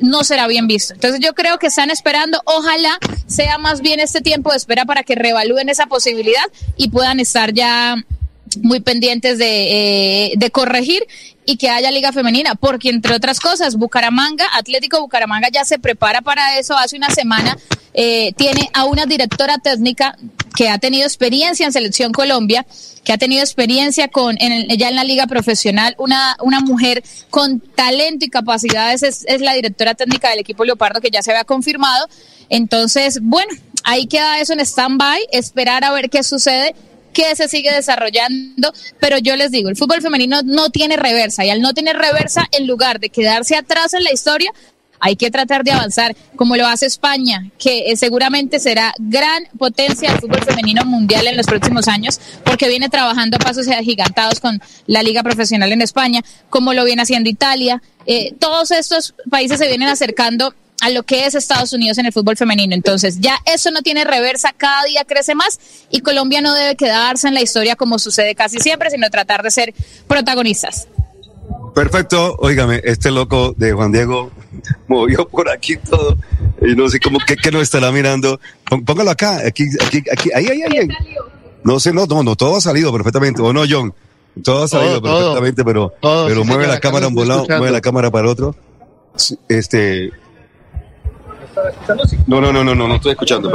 [0.00, 0.94] no será bien visto.
[0.94, 5.02] Entonces yo creo que están esperando, ojalá sea más bien este tiempo de espera para
[5.02, 6.42] que reevalúen esa posibilidad
[6.76, 8.02] y puedan estar ya
[8.62, 11.06] muy pendientes de, eh, de corregir
[11.44, 16.22] y que haya liga femenina, porque entre otras cosas, Bucaramanga, Atlético Bucaramanga ya se prepara
[16.22, 17.56] para eso hace una semana,
[17.92, 20.16] eh, tiene a una directora técnica
[20.60, 22.66] que ha tenido experiencia en Selección Colombia,
[23.02, 27.60] que ha tenido experiencia con en, ya en la liga profesional, una, una mujer con
[27.60, 31.44] talento y capacidades, es, es la directora técnica del equipo Leopardo que ya se había
[31.44, 32.06] confirmado.
[32.50, 33.50] Entonces, bueno,
[33.84, 36.74] ahí queda eso en stand-by, esperar a ver qué sucede
[37.14, 41.50] que se sigue desarrollando, pero yo les digo, el fútbol femenino no tiene reversa y
[41.50, 44.52] al no tener reversa, en lugar de quedarse atrás en la historia,
[45.00, 50.10] hay que tratar de avanzar como lo hace España, que eh, seguramente será gran potencia
[50.10, 54.60] del fútbol femenino mundial en los próximos años, porque viene trabajando a pasos agigantados con
[54.86, 57.82] la liga profesional en España, como lo viene haciendo Italia.
[58.06, 62.12] Eh, todos estos países se vienen acercando a lo que es Estados Unidos en el
[62.12, 62.74] fútbol femenino.
[62.74, 65.60] Entonces, ya eso no tiene reversa, cada día crece más
[65.90, 69.50] y Colombia no debe quedarse en la historia como sucede casi siempre, sino tratar de
[69.50, 69.74] ser
[70.06, 70.88] protagonistas.
[71.74, 74.30] Perfecto, óigame, este loco de Juan Diego
[74.88, 76.16] movió por aquí todo
[76.60, 78.40] y no sé cómo que, que nos estará mirando.
[78.84, 80.88] Póngalo acá, aquí, aquí, aquí, ahí, ahí, ahí.
[81.64, 83.92] No sé, no, no, no, todo ha salido perfectamente, ¿o no, John?
[84.42, 87.28] Todo ha salido todo, perfectamente, pero, todo, pero sí, mueve señora, la cámara a un
[87.28, 88.54] lado, mueve la cámara para el otro.
[89.48, 90.10] Este,
[92.26, 93.50] no, no, no, no, no, no estoy escuchando.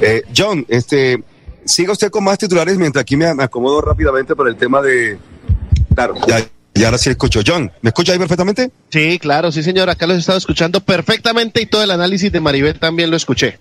[0.00, 1.22] Eh, John, este,
[1.64, 5.18] siga usted con más titulares mientras aquí me, me, acomodo rápidamente por el tema de.
[5.94, 6.38] Claro, ya,
[6.74, 7.40] ya ahora sí escucho.
[7.46, 8.70] John, ¿me escucha ahí perfectamente?
[8.90, 9.90] Sí, claro, sí, señor.
[9.90, 13.58] Acá los he estado escuchando perfectamente y todo el análisis de Maribel también lo escuché.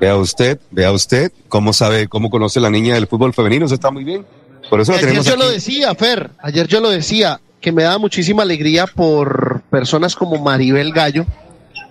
[0.00, 3.66] Vea usted, vea usted cómo sabe, cómo conoce la niña del fútbol femenino.
[3.66, 4.24] Eso está muy bien.
[4.68, 5.42] Por eso ayer tenemos yo aquí.
[5.42, 6.30] lo decía, Fer.
[6.38, 11.26] Ayer yo lo decía que me da muchísima alegría por personas como Maribel Gallo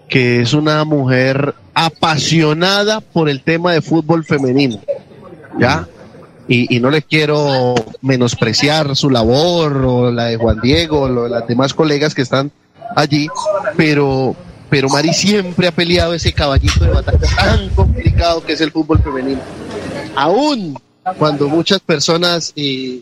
[0.10, 4.82] que es una mujer apasionada por el tema de fútbol femenino,
[5.58, 5.88] ¿ya?
[6.52, 11.30] Y, y, no le quiero menospreciar su labor o la de Juan Diego o de
[11.30, 12.52] las demás colegas que están
[12.96, 13.28] allí,
[13.78, 14.36] pero,
[14.68, 19.00] pero Mari siempre ha peleado ese caballito de batalla tan complicado que es el fútbol
[19.04, 19.42] femenino.
[20.16, 20.76] Aún
[21.18, 23.02] cuando muchas personas eh,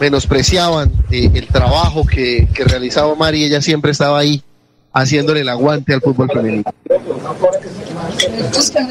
[0.00, 4.42] menospreciaban eh, el trabajo que, que realizaba Mari, ella siempre estaba ahí
[4.92, 6.64] haciéndole el aguante al fútbol femenino.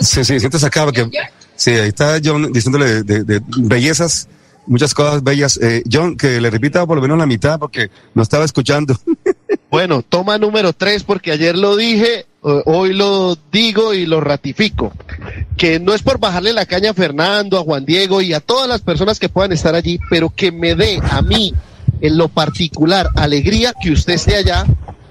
[0.01, 1.09] Sí, sí, sientes acá porque
[1.55, 4.27] sí, ahí está John diciéndole de, de, bellezas
[4.65, 5.57] muchas cosas bellas.
[5.61, 8.97] Eh, John, que le repita por lo menos la mitad porque no estaba escuchando.
[9.69, 14.93] Bueno, toma número tres porque ayer lo dije, hoy lo digo y lo ratifico.
[15.57, 18.69] Que no es por bajarle la caña a Fernando, a Juan Diego y a todas
[18.69, 21.55] las personas que puedan estar allí, pero que me dé a mí
[22.01, 24.63] en lo particular alegría que usted esté allá,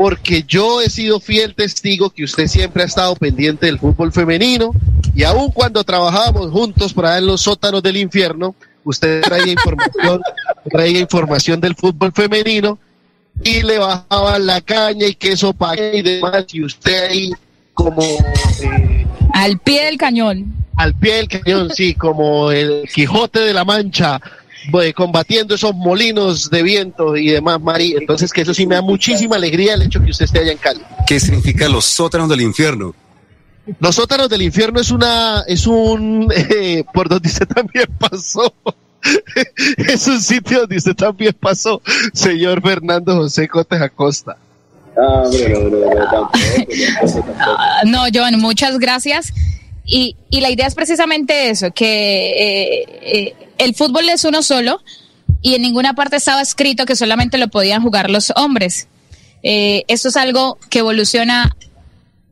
[0.02, 4.72] porque yo he sido fiel testigo que usted siempre ha estado pendiente del fútbol femenino
[5.14, 10.20] y aun cuando trabajábamos juntos allá en los sótanos del infierno, usted traía información,
[10.72, 12.80] traía información del fútbol femenino
[13.44, 17.30] y le bajaban la caña y queso para y demás, y usted ahí
[17.72, 18.02] como...
[18.02, 20.52] Eh, al pie del cañón.
[20.78, 24.20] Al pie del cañón, sí, como el Quijote de la Mancha,
[24.94, 27.94] combatiendo esos molinos de viento y demás, Mari.
[27.98, 30.58] Entonces, que eso sí me da muchísima alegría el hecho que usted esté allá en
[30.58, 30.80] Cali.
[31.06, 32.94] ¿Qué significa los sótanos del infierno?
[33.78, 38.52] Los sótanos del infierno es una, es un, eh, por donde usted también pasó.
[39.76, 41.82] es un sitio donde usted también pasó,
[42.12, 44.36] señor Fernando José Cotes Acosta.
[44.96, 45.24] Ah,
[47.86, 49.32] no, Joan, muchas gracias.
[49.84, 54.80] Y, la idea es precisamente eso, que eh, eh, el fútbol es uno solo
[55.40, 58.88] y en ninguna parte estaba escrito que solamente lo podían jugar los hombres.
[59.42, 61.56] Eh, esto es algo que evoluciona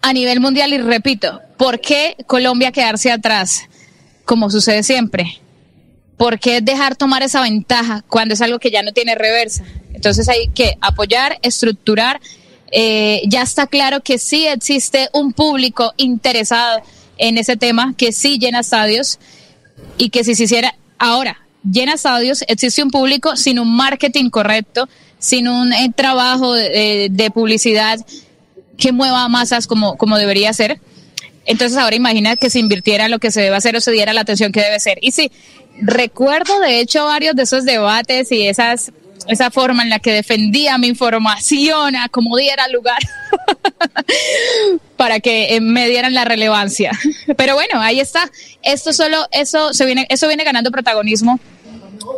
[0.00, 3.62] a nivel mundial y repito, ¿por qué Colombia quedarse atrás?
[4.24, 5.40] Como sucede siempre.
[6.20, 9.64] ¿por qué dejar tomar esa ventaja cuando es algo que ya no tiene reversa?
[9.94, 12.20] Entonces hay que apoyar, estructurar.
[12.70, 16.82] Eh, ya está claro que sí existe un público interesado
[17.20, 19.18] en ese tema, que sí llena estadios
[19.98, 21.38] y que si se hiciera ahora,
[21.70, 28.00] llena estadios, existe un público sin un marketing correcto, sin un eh, trabajo de, publicidad
[28.78, 30.80] que mueva masas como, como debería ser.
[31.44, 34.22] Entonces ahora imagina que se invirtiera lo que se debe hacer o se diera la
[34.22, 34.98] atención que debe ser.
[35.02, 35.30] Y sí,
[35.82, 38.92] recuerdo de hecho varios de esos debates y esas
[39.28, 42.98] esa forma en la que defendía mi información a como diera lugar
[45.00, 46.90] para que eh, me dieran la relevancia.
[47.38, 48.30] Pero bueno, ahí está.
[48.62, 51.40] Esto solo, eso se viene, eso viene ganando protagonismo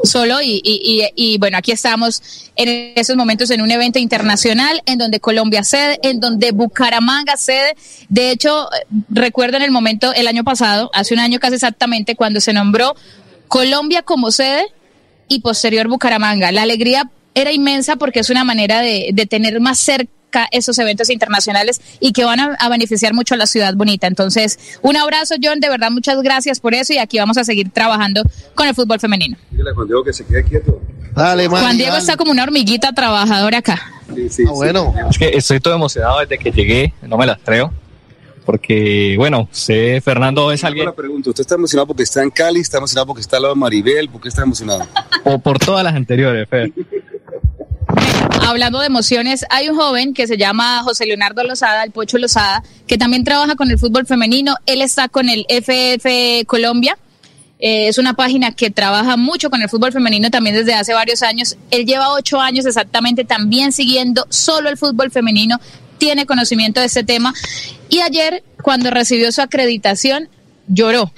[0.03, 4.99] solo y, y, y, bueno, aquí estamos en esos momentos en un evento internacional en
[4.99, 7.77] donde Colombia cede, en donde Bucaramanga cede.
[8.09, 8.69] De hecho,
[9.09, 12.97] recuerdo en el momento, el año pasado, hace un año casi exactamente, cuando se nombró
[13.47, 14.67] Colombia como sede
[15.29, 16.51] y posterior Bucaramanga.
[16.51, 20.11] La alegría era inmensa porque es una manera de, tener más cerca
[20.51, 24.07] esos eventos internacionales y que van a, beneficiar mucho a la ciudad bonita.
[24.07, 27.71] Entonces, un abrazo, John, de verdad, muchas gracias por eso y aquí vamos a seguir
[27.71, 28.23] trabajando
[28.55, 29.37] con el fútbol femenino.
[29.75, 30.81] Juan Diego que se quede quieto.
[31.15, 33.81] Dale, Juan Diego está como una hormiguita trabajadora acá.
[34.15, 34.95] Sí, sí, ah, bueno.
[35.11, 37.73] Es que estoy todo emocionado desde que llegué, no me las creo
[38.45, 40.87] porque, bueno, sé, Fernando es alguien...
[40.87, 43.55] Una pregunta, ¿usted está emocionado porque está en Cali, está emocionado porque está al lado
[43.55, 44.87] de Maribel, por qué está emocionado?
[45.25, 46.73] O por todas las anteriores, Fer.
[48.45, 52.63] Hablando de emociones, hay un joven que se llama José Leonardo Lozada, el Pocho Lozada,
[52.89, 54.57] que también trabaja con el fútbol femenino.
[54.67, 56.99] Él está con el FF Colombia.
[57.61, 61.23] Eh, es una página que trabaja mucho con el fútbol femenino también desde hace varios
[61.23, 61.57] años.
[61.71, 65.61] Él lleva ocho años exactamente también siguiendo solo el fútbol femenino
[65.99, 67.33] tiene conocimiento de este tema.
[67.89, 70.29] Y ayer, cuando recibió su acreditación,
[70.67, 71.13] lloró.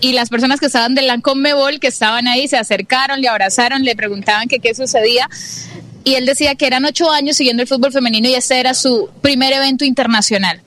[0.00, 3.96] Y las personas que estaban del Lancômebol, que estaban ahí, se acercaron, le abrazaron, le
[3.96, 5.28] preguntaban qué sucedía.
[6.04, 9.10] Y él decía que eran ocho años siguiendo el fútbol femenino y este era su
[9.20, 10.62] primer evento internacional.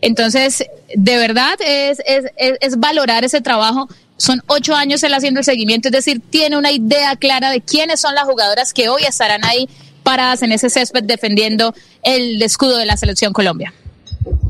[0.00, 0.64] Entonces,
[0.94, 2.26] de verdad es, es,
[2.60, 3.88] es, valorar ese trabajo.
[4.18, 8.00] Son ocho años él haciendo el seguimiento, es decir, tiene una idea clara de quiénes
[8.00, 9.68] son las jugadoras que hoy estarán ahí
[10.02, 13.74] paradas en ese césped defendiendo el escudo de la selección Colombia.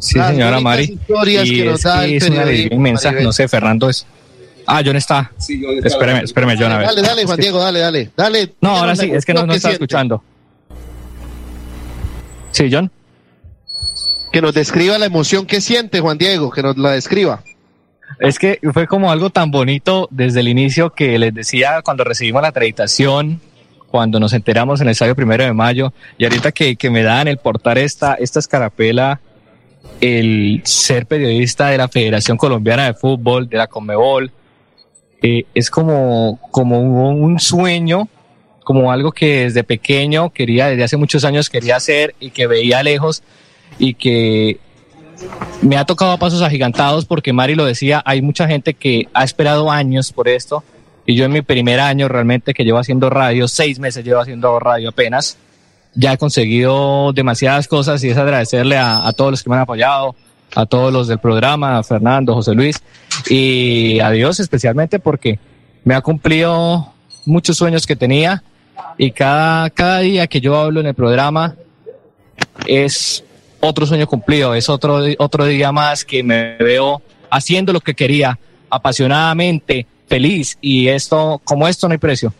[0.01, 0.99] Sí, señora Mari.
[1.27, 3.13] Y es, que es una inmensa.
[3.13, 4.07] No sé, Fernando es.
[4.67, 5.31] Ah, John está.
[5.39, 6.87] Sí, John está espéreme, espéreme, John, a ver.
[6.89, 8.11] Dale, dale, Juan Diego, dale, dale.
[8.17, 10.23] dale no, ahora sí, es que no, no está escuchando.
[12.51, 12.91] Sí, John.
[14.33, 17.43] Que nos describa la emoción que siente, Juan Diego, que nos la describa.
[18.19, 22.43] Es que fue como algo tan bonito desde el inicio que les decía cuando recibimos
[22.43, 23.41] la acreditación
[23.97, 27.29] cuando nos enteramos en el estadio primero de mayo y ahorita que, que me dan
[27.29, 29.21] el portar esta, esta escarapela,
[30.01, 34.31] el ser periodista de la Federación Colombiana de Fútbol, de la Conmebol,
[35.27, 38.09] eh, es como, como un, sueño,
[38.65, 42.83] como algo que desde pequeño quería, desde hace muchos años quería hacer y que veía
[42.83, 43.23] lejos
[43.79, 44.61] y que
[45.63, 49.25] me ha tocado a pasos agigantados porque Mari lo decía, hay mucha gente que ha
[49.25, 50.63] esperado años por esto
[51.07, 54.59] y yo en mi primer año realmente que llevo haciendo radio, seis meses llevo haciendo
[54.61, 55.39] radio apenas,
[55.95, 60.15] ya he conseguido demasiadas cosas y es agradecerle a, todos los que me han apoyado,
[60.55, 62.77] a todos los del programa, a Fernando, José Luis
[63.29, 65.39] y a Dios especialmente porque
[65.85, 66.93] me ha cumplido
[67.25, 68.43] muchos sueños que tenía
[68.99, 71.57] y cada, cada día que yo hablo en el programa
[72.67, 73.25] es
[73.61, 78.39] otro sueño cumplido, es otro, otro día más que me veo haciendo lo que quería,
[78.71, 82.33] apasionadamente, feliz y esto, como esto no hay precio.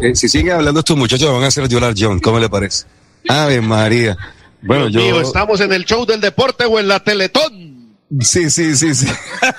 [0.00, 2.86] Eh, si siguen hablando estos muchachos van a hacer llorar John, ¿cómo le parece?
[3.28, 4.16] Ave María.
[4.62, 5.12] Bueno, Dios yo...
[5.14, 7.96] mío, ¿estamos en el show del deporte o en la Teletón?
[8.20, 9.06] Sí, sí, sí, sí.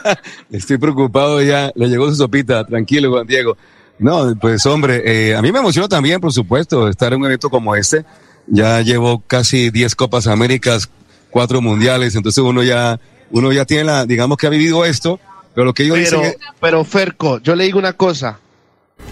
[0.51, 1.71] Estoy preocupado ya.
[1.75, 2.65] Le llegó su sopita.
[2.65, 3.57] Tranquilo, Juan Diego.
[3.99, 7.49] No, pues hombre, eh, a mí me emociona también, por supuesto, estar en un evento
[7.49, 8.05] como este.
[8.47, 10.89] Ya llevo casi 10 Copas Américas,
[11.29, 12.99] cuatro mundiales, entonces uno ya,
[13.31, 15.19] uno ya tiene la, digamos que ha vivido esto,
[15.55, 18.39] pero lo que yo Pero, dicen pero Ferco, yo le digo una cosa.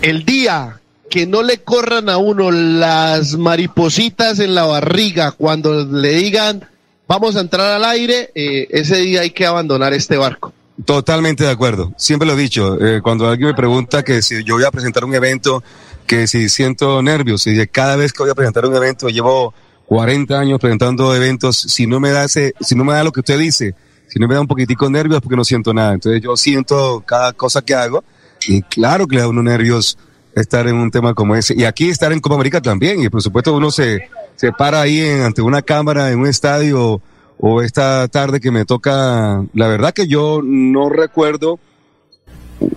[0.01, 0.80] El día
[1.11, 6.65] que no le corran a uno las maripositas en la barriga cuando le digan
[7.11, 10.53] vamos a entrar al aire, eh, ese día hay que abandonar este barco.
[10.85, 11.91] Totalmente de acuerdo.
[11.97, 12.79] Siempre lo he dicho.
[12.79, 15.61] eh, cuando alguien me pregunta que si yo voy a presentar un evento,
[16.07, 19.53] que si siento nervios, y cada vez que voy a presentar un evento, llevo
[19.87, 23.19] 40 años presentando eventos, si no me da ese, si no me da lo que
[23.19, 23.75] usted dice,
[24.07, 25.93] si no me da un poquitico nervios, porque no siento nada.
[25.93, 28.05] Entonces yo siento cada cosa que hago,
[28.47, 29.97] y claro que le da a uno nervios
[30.35, 31.53] estar en un tema como ese.
[31.57, 34.99] Y aquí estar en Copa América también, y por supuesto uno se, se para ahí
[34.99, 37.01] en, ante una cámara en un estadio,
[37.39, 41.59] o esta tarde que me toca, la verdad que yo no recuerdo,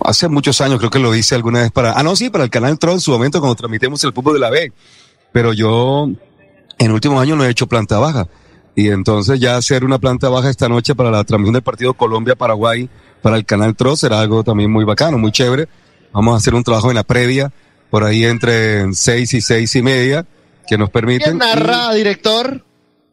[0.03, 2.49] hace muchos años creo que lo hice alguna vez para, ah no, sí, para el
[2.49, 4.71] canal Tron en su momento cuando transmitimos el fútbol de la B,
[5.31, 6.09] pero yo
[6.79, 8.27] en últimos años no he hecho planta baja.
[8.77, 12.89] Y entonces ya hacer una planta baja esta noche para la transmisión del partido Colombia-Paraguay
[13.21, 15.67] para el canal Tron será algo también muy bacano, muy chévere.
[16.15, 17.51] Vamos a hacer un trabajo en la previa,
[17.89, 20.25] por ahí entre seis y seis y media,
[20.65, 21.37] que nos ¿Quién permiten.
[21.37, 22.63] narra, director?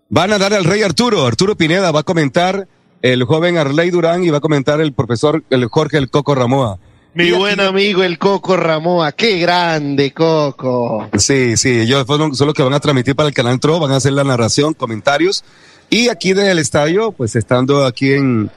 [0.09, 1.27] Van a dar al rey Arturo.
[1.27, 2.69] Arturo Pineda va a comentar
[3.03, 6.79] el joven Arley Durán y va a comentar el profesor el Jorge el Coco Ramoa.
[7.15, 11.09] Mi buen amigo el Coco Ramoa, qué grande Coco.
[11.19, 13.97] Sí, sí, ellos son los que van a transmitir para el canal TRO, van a
[13.97, 15.43] hacer la narración, comentarios.
[15.91, 18.51] Y aquí desde el estadio, pues estando aquí en,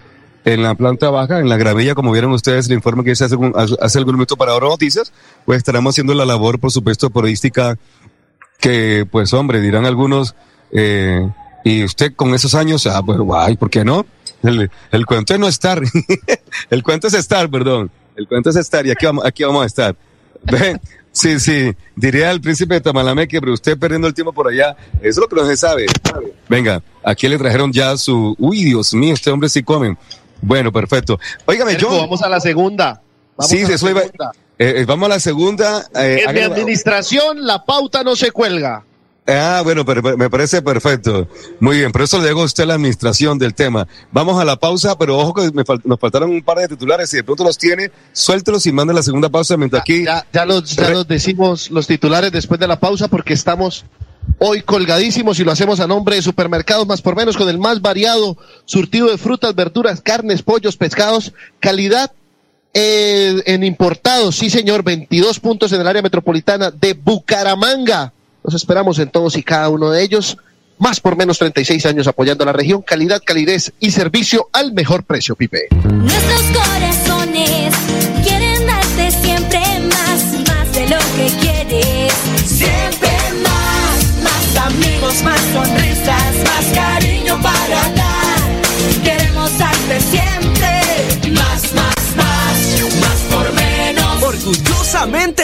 [0.45, 3.35] en la planta baja, en la gravilla, como vieron ustedes, el informe que hice hace,
[3.81, 5.11] hace algún minuto para Oro Noticias,
[5.43, 7.77] pues estaremos haciendo la labor, por supuesto, periodística
[8.59, 10.35] que, pues hombre, dirán algunos,
[10.71, 11.27] eh,
[11.63, 14.05] y usted con esos años, ah, pues guay, ¿por qué no?
[14.43, 15.81] El, el cuento es no estar,
[16.69, 19.65] el cuento es estar, perdón, el cuento es estar y aquí vamos, aquí vamos a
[19.65, 19.95] estar.
[21.11, 25.07] Sí, sí, diría al príncipe de Tamalameque, pero usted perdiendo el tiempo por allá, eso
[25.09, 25.85] es lo que no se sabe.
[26.49, 29.95] Venga, aquí le trajeron ya su, uy, Dios mío, este hombre sí come.
[30.41, 31.19] Bueno, perfecto.
[31.45, 31.89] Óigame, yo.
[31.89, 33.01] vamos a la segunda.
[33.37, 34.31] Vamos Sí, a la eso iba- segunda.
[34.59, 35.85] eh, eh, vamos a la segunda.
[35.95, 38.83] eh, en mi administración la pauta no se cuelga.
[39.27, 41.27] Ah, bueno, pero, pero me parece perfecto.
[41.59, 43.87] Muy bien, pero eso le dejo a usted la administración del tema.
[44.11, 47.09] Vamos a la pausa, pero ojo que me fal- nos faltaron un par de titulares.
[47.09, 50.05] Si de pronto los tiene, suéltelos y mande la segunda pausa mientras aquí.
[50.05, 53.83] Ya, ya los, ya los decimos los titulares después de la pausa porque estamos
[54.39, 57.81] hoy colgadísimos y lo hacemos a nombre de Supermercados Más por Menos con el más
[57.81, 62.11] variado surtido de frutas, verduras, carnes, pollos, pescados, calidad
[62.73, 64.35] eh, en importados.
[64.35, 68.11] Sí, señor, 22 puntos en el área metropolitana de Bucaramanga.
[68.43, 70.37] Los esperamos en todos y cada uno de ellos.
[70.77, 72.81] Más por menos 36 años apoyando a la región.
[72.81, 75.69] Calidad, calidez y servicio al mejor precio, Pipe.
[75.71, 77.73] Nuestros corazones
[78.25, 79.54] quieren darte siempre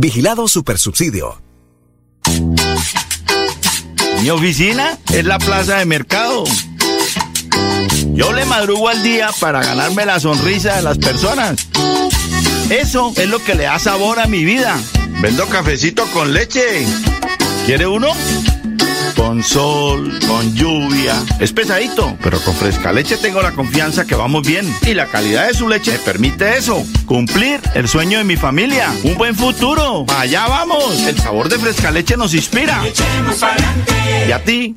[0.00, 1.42] Vigilado Supersubsidio.
[4.22, 6.44] Mi oficina es la plaza de mercado.
[8.12, 11.66] Yo le madrugo al día para ganarme la sonrisa de las personas.
[12.70, 14.78] Eso es lo que le da sabor a mi vida.
[15.20, 16.86] Vendo cafecito con leche.
[17.66, 18.06] ¿Quiere uno?
[19.18, 21.14] Con sol, con lluvia.
[21.40, 24.72] Es pesadito, pero con fresca leche tengo la confianza que vamos bien.
[24.86, 26.82] Y la calidad de su leche me permite eso.
[27.04, 28.90] Cumplir el sueño de mi familia.
[29.02, 30.06] Un buen futuro.
[30.16, 31.02] Allá vamos.
[31.02, 32.80] El sabor de fresca leche nos inspira.
[34.26, 34.76] ¿Y a ti?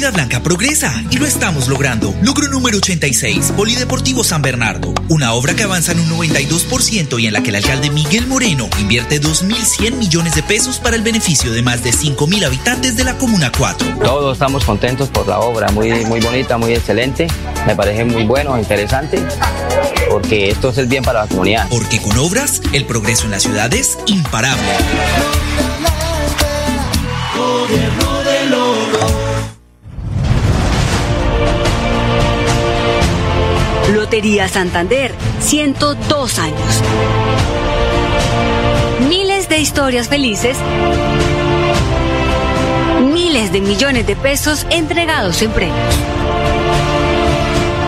[0.00, 2.14] Florida Blanca progresa y lo estamos logrando.
[2.22, 4.94] Logro número 86, Polideportivo San Bernardo.
[5.10, 8.70] Una obra que avanza en un 92% y en la que el alcalde Miguel Moreno
[8.78, 13.18] invierte 2.100 millones de pesos para el beneficio de más de 5.000 habitantes de la
[13.18, 13.98] Comuna 4.
[14.02, 17.26] Todos estamos contentos por la obra, muy, muy bonita, muy excelente.
[17.66, 19.22] Me parece muy bueno, interesante,
[20.08, 21.68] porque esto es el bien para la comunidad.
[21.68, 24.64] Porque con obras, el progreso en la ciudad es imparable.
[33.94, 36.82] Lotería Santander, 102 años.
[39.08, 40.56] Miles de historias felices.
[43.12, 45.94] Miles de millones de pesos entregados en premios.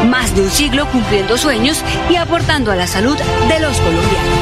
[0.09, 4.42] Más de un siglo cumpliendo sueños y aportando a la salud de los colombianos.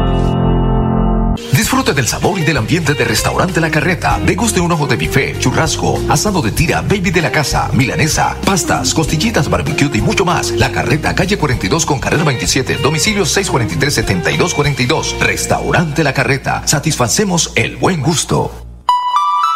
[1.61, 4.19] Disfrute del sabor y del ambiente de Restaurante La Carreta.
[4.25, 8.95] Deguste un ojo de bife, churrasco, asado de tira, baby de la casa, milanesa, pastas,
[8.95, 10.49] costillitas, barbecue y mucho más.
[10.53, 15.19] La Carreta, calle 42 con carrera 27, domicilio 643-7242.
[15.19, 16.63] Restaurante La Carreta.
[16.65, 18.70] Satisfacemos el buen gusto.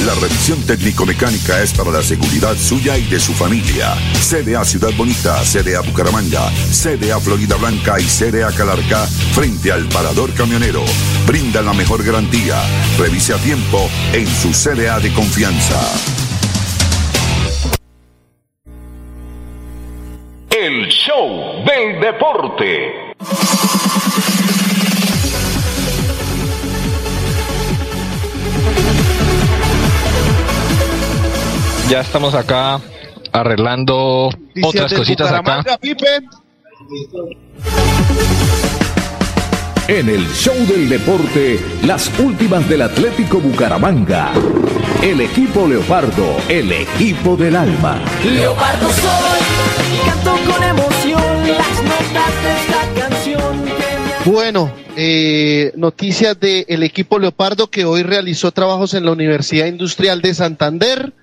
[0.05, 3.95] La revisión técnico-mecánica es para la seguridad suya y de su familia.
[4.21, 10.83] CDA Ciudad Bonita, CDA Bucaramanga, CDA Florida Blanca y CDA Calarca frente al parador camionero.
[11.25, 12.55] Brinda la mejor garantía.
[12.99, 15.81] Revise a tiempo en su CDA de confianza.
[20.51, 23.15] El show del deporte.
[31.89, 32.81] Ya estamos acá
[33.31, 34.29] arreglando
[34.63, 35.63] otras cositas acá.
[39.87, 44.31] En el show del deporte, las últimas del Atlético Bucaramanga.
[45.03, 48.01] El equipo Leopardo, el equipo del alma.
[48.23, 53.65] Leopardo soy, canto con emoción las notas de esta canción.
[54.25, 60.33] Bueno, eh, noticias del equipo Leopardo que hoy realizó trabajos en la Universidad Industrial de
[60.33, 61.13] Santander.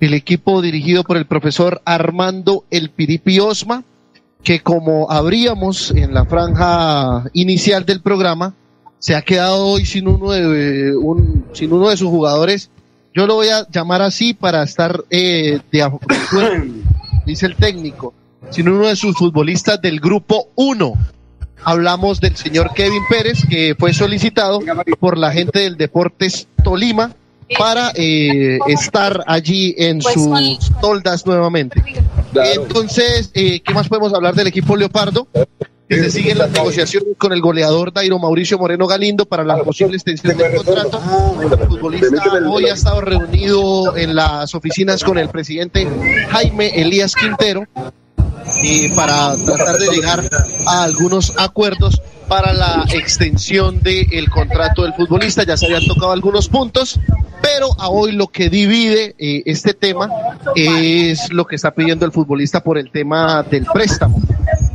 [0.00, 3.82] El equipo dirigido por el profesor Armando El Piripi Osma,
[4.44, 8.54] que como abríamos en la franja inicial del programa,
[9.00, 10.94] se ha quedado hoy sin uno de,
[11.52, 12.70] sin uno de sus jugadores.
[13.12, 15.90] Yo lo voy a llamar así para estar eh, de
[17.26, 18.14] dice el técnico,
[18.50, 20.92] sin uno de sus futbolistas del grupo 1
[21.64, 24.60] hablamos del señor Kevin Pérez, que fue solicitado
[25.00, 27.12] por la gente del Deportes Tolima
[27.56, 31.82] para eh, estar allí en sus toldas nuevamente.
[32.54, 35.28] Entonces, eh, ¿qué más podemos hablar del equipo Leopardo?
[35.88, 39.96] Que se siguen las negociaciones con el goleador Dairo Mauricio Moreno Galindo para la posible
[39.96, 41.00] extensión del contrato.
[41.40, 45.88] El futbolista hoy ha estado reunido en las oficinas con el presidente
[46.28, 47.64] Jaime Elías Quintero
[48.62, 50.28] eh, para tratar de llegar
[50.66, 55.44] a algunos acuerdos para la extensión del contrato del futbolista.
[55.44, 57.00] Ya se habían tocado algunos puntos,
[57.42, 60.10] pero a hoy lo que divide eh, este tema
[60.54, 64.20] es lo que está pidiendo el futbolista por el tema del préstamo.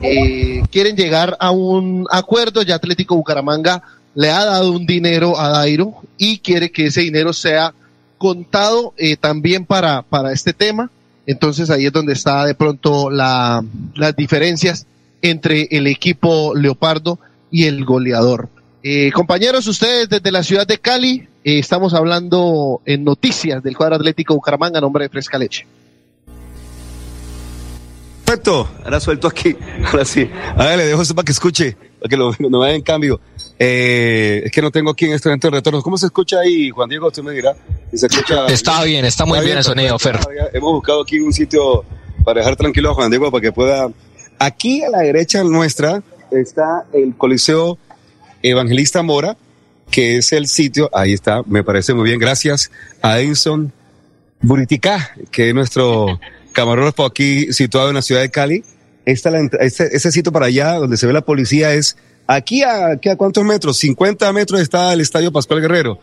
[0.01, 3.83] Eh, quieren llegar a un acuerdo, ya Atlético Bucaramanga
[4.15, 7.73] le ha dado un dinero a Dairo y quiere que ese dinero sea
[8.17, 10.89] contado eh, también para, para este tema.
[11.25, 13.63] Entonces ahí es donde está de pronto la,
[13.95, 14.85] las diferencias
[15.21, 17.19] entre el equipo Leopardo
[17.49, 18.49] y el goleador.
[18.83, 23.95] Eh, compañeros, ustedes desde la ciudad de Cali, eh, estamos hablando en noticias del cuadro
[23.95, 25.65] atlético Bucaramanga, nombre de Fresca Leche.
[28.25, 29.55] Perfecto, ahora suelto aquí.
[29.85, 30.29] Ahora sí.
[30.57, 33.21] A ver, le dejo eso para que escuche, para que lo, no vaya en cambio.
[33.65, 35.81] Eh, es que no tengo aquí en este momento el retorno.
[35.81, 37.07] ¿Cómo se escucha ahí, Juan Diego?
[37.07, 37.55] Usted me dirá.
[37.91, 40.19] Si se escucha Está bien, está muy bien el sonido, Fer.
[40.51, 41.85] Hemos buscado aquí un sitio
[42.25, 43.89] para dejar tranquilo a Juan Diego para que pueda.
[44.37, 47.77] Aquí a la derecha nuestra está el Coliseo
[48.41, 49.37] Evangelista Mora,
[49.89, 50.89] que es el sitio.
[50.93, 52.19] Ahí está, me parece muy bien.
[52.19, 52.69] Gracias
[53.01, 53.71] a Edison
[54.41, 56.19] Buriticá, que es nuestro
[56.51, 58.65] camarógrafo aquí situado en la ciudad de Cali.
[59.05, 61.95] Esta, la ese sitio para allá donde se ve la policía es
[62.27, 65.99] aquí a, aquí a cuántos metros, 50 metros está el Estadio Pascual Guerrero.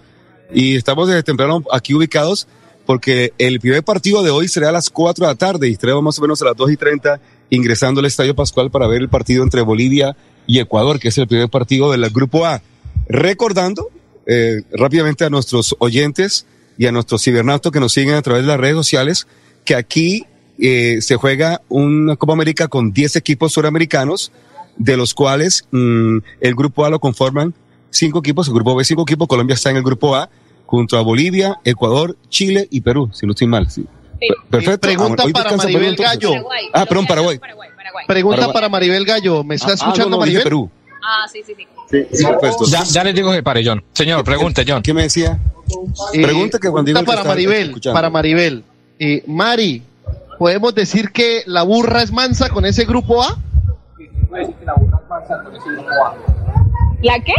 [0.53, 2.49] Y estamos desde temprano aquí ubicados
[2.87, 6.03] porque el primer partido de hoy será a las 4 de la tarde y estaremos
[6.03, 9.09] más o menos a las 2 y 30 ingresando al Estadio Pascual para ver el
[9.09, 10.17] partido entre Bolivia
[10.47, 12.63] y Ecuador, que es el primer partido del Grupo A.
[13.09, 13.91] Recordando
[14.27, 16.47] eh, rápidamente a nuestros oyentes
[16.79, 19.27] y a nuestros cibernautas que nos siguen a través de las redes sociales
[19.65, 20.27] que aquí
[20.59, 24.33] eh, se juega una Copa América con 10 equipos suramericanos,
[24.83, 27.53] de los cuales mm, el grupo A lo conforman
[27.91, 30.31] cinco equipos, el grupo B cinco equipos, Colombia está en el grupo A,
[30.65, 33.71] junto a Bolivia, Ecuador, Chile y Perú, si no estoy mal.
[33.71, 33.85] sí.
[34.19, 34.81] Per- Perfecto.
[34.81, 35.97] Pregunta Ah, hoy para Perú, Maribel.
[35.97, 36.33] Gallo.
[36.75, 37.39] Ah, perdón, Paraguay.
[38.07, 38.53] Pregunta Paraguay.
[38.55, 39.43] para Maribel Gallo.
[39.45, 40.43] ¿Me está Ah, escuchando no, no, dije Maribel?
[40.45, 40.71] Perú.
[41.03, 41.67] Ah, sí, sí, sí.
[42.13, 42.67] Sí, perfecto.
[42.67, 43.83] Ya, ya les digo que pare, John.
[43.95, 44.83] Señor, pregunte, John.
[44.83, 45.41] ¿Qué me decía?
[46.13, 47.95] Eh, Pregunta que Juan Diego pregunta para está Maribel, escuchando.
[47.95, 48.65] para Maribel.
[48.99, 49.83] Eh, Mari,
[50.39, 53.39] ¿podemos decir que la burra es mansa con ese grupo A?
[57.03, 57.33] ¿La qué?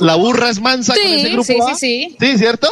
[0.00, 1.74] La burra es mansa con ese Sí, grupo sí, A.
[1.74, 1.76] sí,
[2.10, 2.16] sí.
[2.18, 2.68] Sí, ¿cierto?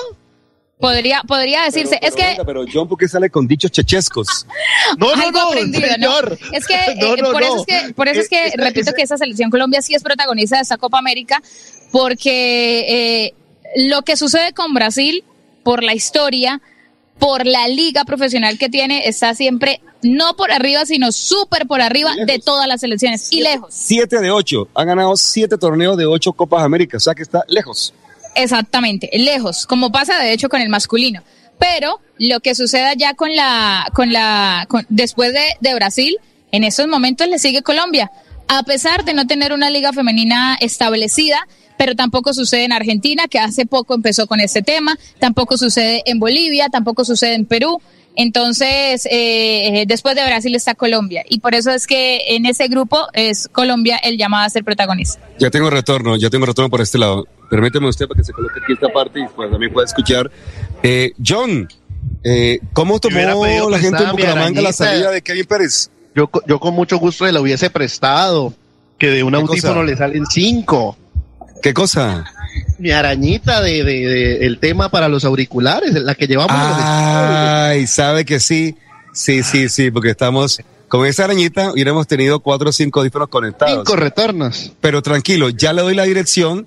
[0.78, 1.98] Podría, podría decirse.
[2.02, 4.46] es que Venga, Pero John, ¿por qué sale con dichos chechescos?
[4.98, 6.38] No, no, algo no, aprendido, señor.
[6.40, 6.56] ¿no?
[6.56, 8.80] Es que, No, eh, no, por, Eso es que por eso es que Eh, repito
[8.90, 11.42] esa- que esa selección Colombia sí es protagonista de esta Copa América,
[11.92, 13.34] porque eh,
[13.76, 15.24] lo que sucede con Brasil,
[15.62, 16.60] por la historia,
[17.18, 22.12] por la liga profesional que tiene, está siempre no por arriba, sino súper por arriba
[22.26, 23.74] de todas las selecciones y lejos.
[23.74, 24.68] Siete de ocho.
[24.74, 26.96] Han ganado siete torneos de ocho Copas América.
[26.98, 27.92] O sea que está lejos.
[28.36, 31.22] Exactamente, lejos, como pasa de hecho con el masculino.
[31.58, 36.16] Pero lo que suceda ya con la, con la, con- después de, de Brasil,
[36.50, 38.10] en estos momentos le sigue Colombia,
[38.48, 41.46] a pesar de no tener una liga femenina establecida,
[41.78, 46.18] pero tampoco sucede en Argentina, que hace poco empezó con este tema, tampoco sucede en
[46.18, 47.80] Bolivia, tampoco sucede en Perú.
[48.16, 51.24] Entonces, eh, después de Brasil está Colombia.
[51.28, 55.20] Y por eso es que en ese grupo es Colombia el llamado a ser protagonista.
[55.38, 57.26] Ya tengo retorno, ya tengo retorno por este lado.
[57.50, 60.30] Permíteme usted para que se coloque aquí esta parte y pues también pueda escuchar.
[60.82, 61.68] Eh, John,
[62.22, 65.90] eh, ¿cómo tomó la gente en Bucaramanga la salida de Kevin Pérez?
[66.14, 68.54] Yo, co- yo con mucho gusto le la hubiese prestado.
[68.96, 69.84] Que de un ¿Qué audífono cosa?
[69.86, 70.96] le salen cinco.
[71.64, 72.26] ¿Qué cosa?
[72.78, 76.52] Mi arañita de, de- de- el tema para los auriculares, la que llevamos.
[76.54, 78.76] los Ay, sabe que sí,
[79.14, 83.76] sí, sí, sí, porque estamos con esa arañita hubiéramos tenido cuatro o cinco audífonos conectados.
[83.78, 84.72] Cinco retornos.
[84.82, 86.66] Pero tranquilo, ya le doy la dirección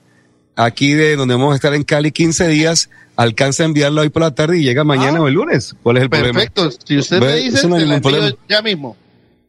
[0.56, 2.90] aquí de donde vamos a estar en Cali 15 días.
[3.16, 5.76] Alcanza a enviarlo hoy por la tarde y llega mañana o el lunes.
[5.84, 6.40] ¿Cuál es el problema?
[6.40, 6.72] Perfecto.
[6.86, 8.98] Si usted me dice, no se la envío ya mismo.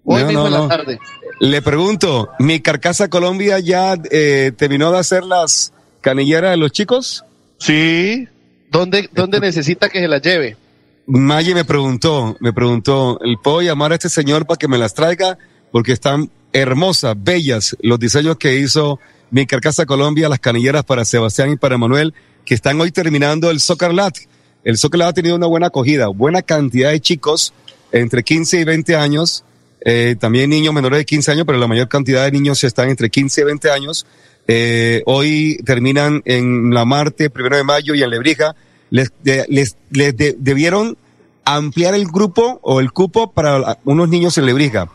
[0.05, 0.99] Hoy No, mismo no, en la tarde.
[1.41, 7.25] Le pregunto, ¿mi carcasa Colombia ya eh, terminó de hacer las canilleras de los chicos?
[7.59, 8.29] Sí.
[8.71, 10.57] ¿Dónde, dónde necesita que se la lleve?
[11.07, 15.39] Maye me preguntó, me preguntó, ¿puedo llamar a este señor para que me las traiga?
[15.71, 18.99] Porque están hermosas, bellas los diseños que hizo
[19.31, 22.15] mi carcasa Colombia, las canilleras para Sebastián y para Manuel,
[22.45, 24.17] que están hoy terminando el Soccer Lat.
[24.65, 27.55] El Soccer Lat ha tenido una buena acogida, buena cantidad de chicos
[27.93, 29.45] entre 15 y 20 años,
[29.81, 33.11] eh, también niños menores de 15 años, pero la mayor cantidad de niños están entre
[33.11, 34.07] 15 y 20 años.
[34.47, 38.55] Eh, hoy terminan en la Marte, primero de mayo, y en Lebrija.
[38.91, 40.97] Les, les, les de- debieron
[41.45, 44.89] ampliar el grupo o el cupo para unos niños en Lebrija.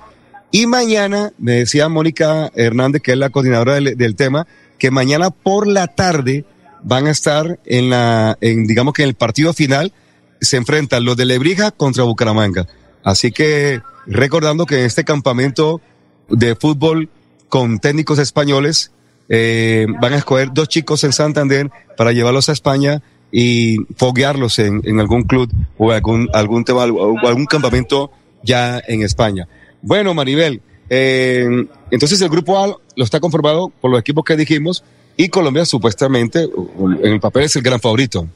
[0.51, 4.45] Y mañana, me decía Mónica Hernández, que es la coordinadora del, del tema,
[4.77, 6.45] que mañana por la tarde
[6.83, 9.93] van a estar en la, en, digamos que en el partido final,
[10.41, 12.67] se enfrentan los de Lebrija contra Bucaramanga.
[13.03, 15.81] Así que recordando que en este campamento
[16.29, 17.09] de fútbol
[17.49, 18.91] con técnicos españoles,
[19.29, 23.01] eh, van a escoger dos chicos en Santander para llevarlos a España
[23.31, 29.03] y foguearlos en, en algún club o algún, algún tema, o algún campamento ya en
[29.03, 29.47] España.
[29.81, 31.45] Bueno, Maribel, eh,
[31.91, 34.83] entonces el grupo A lo está conformado por los equipos que dijimos
[35.15, 38.27] y Colombia supuestamente en el papel es el gran favorito.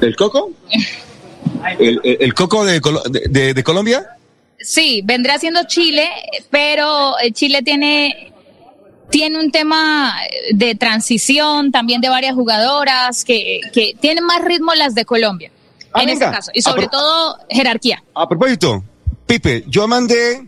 [0.00, 0.50] ¿El Coco?
[1.78, 2.80] ¿El, el- el Coco de,
[3.54, 4.06] de- Colombia?
[4.58, 6.08] Sí, vendrá siendo Chile,
[6.50, 8.32] pero eh, Chile tiene
[9.10, 10.16] tiene un tema
[10.52, 15.52] de transición, también de varias jugadoras que, que tienen más ritmo las de Colombia.
[15.92, 16.24] Ah, en venga.
[16.26, 16.50] este caso.
[16.52, 18.02] Y sobre todo, jerarquía.
[18.14, 18.82] A propósito,
[19.26, 20.42] Pipe, yo mandé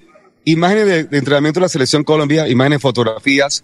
[0.45, 3.63] imágenes de, de entrenamiento de la selección Colombia, imágenes, fotografías,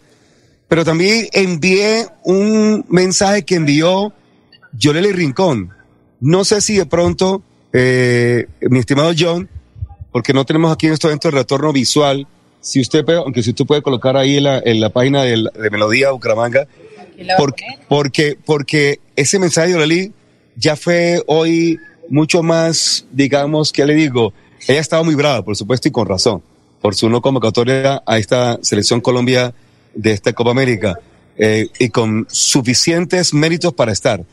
[0.68, 4.12] pero también envié un mensaje que envió
[4.78, 5.73] Yoleli Rincón.
[6.24, 7.42] No sé si de pronto,
[7.74, 9.46] eh, mi estimado John,
[10.10, 12.26] porque no tenemos aquí en este evento el retorno visual,
[12.62, 16.12] si usted aunque si usted puede colocar ahí en la, en la página de Melodía
[16.12, 16.66] Bucaramanga,
[17.36, 20.12] porque, porque, porque ese mensaje de Yoleli
[20.56, 24.32] ya fue hoy mucho más, digamos, ¿qué le digo?
[24.66, 26.42] Ella estaba muy brava, por supuesto, y con razón,
[26.80, 29.52] por su no convocatoria a esta selección Colombia
[29.94, 30.98] de esta Copa América,
[31.36, 34.24] eh, y con suficientes méritos para estar.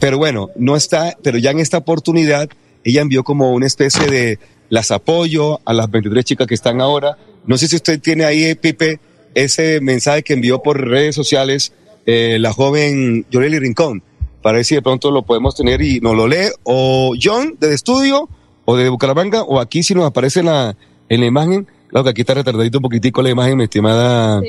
[0.00, 2.48] Pero bueno, no está, pero ya en esta oportunidad,
[2.84, 4.38] ella envió como una especie de
[4.68, 7.16] las apoyo a las 23 chicas que están ahora.
[7.46, 9.00] No sé si usted tiene ahí, Pipe,
[9.34, 11.72] ese mensaje que envió por redes sociales
[12.06, 14.02] eh, la joven Yoreli Rincón,
[14.42, 17.74] para ver si de pronto lo podemos tener y nos lo lee o John desde
[17.74, 18.28] estudio
[18.64, 20.76] o de Bucaramanga o aquí si nos aparece en la,
[21.08, 21.66] en la imagen.
[21.88, 24.40] Claro que aquí está retardadito un poquitico la imagen, mi estimada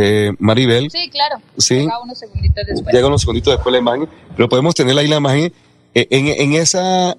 [0.00, 0.90] eh, Maribel.
[0.90, 1.36] Sí, claro.
[1.56, 1.74] Sí.
[1.76, 2.94] Llega unos segunditos después.
[2.94, 5.52] Llega unos segunditos después la imagen, pero podemos tener ahí la imagen
[5.94, 7.16] eh, en, en esa,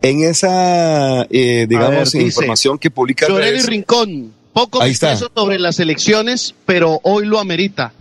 [0.00, 3.26] en esa, eh, digamos, ver, dice, información que publica.
[3.28, 3.66] redes.
[3.66, 5.12] Rincón, poco Ahí está.
[5.12, 7.92] expreso sobre las elecciones, pero hoy lo amerita.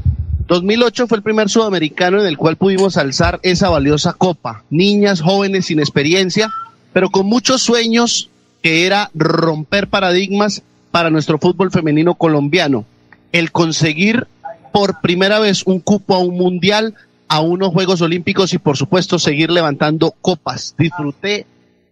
[0.47, 4.63] 2008 fue el primer sudamericano en el cual pudimos alzar esa valiosa copa.
[4.69, 6.49] Niñas, jóvenes sin experiencia,
[6.91, 8.29] pero con muchos sueños
[8.61, 10.61] que era romper paradigmas
[10.91, 12.85] para nuestro fútbol femenino colombiano.
[13.31, 14.27] El conseguir
[14.71, 16.95] por primera vez un cupo a un mundial,
[17.27, 20.75] a unos Juegos Olímpicos y por supuesto seguir levantando copas.
[20.77, 21.45] Disfruté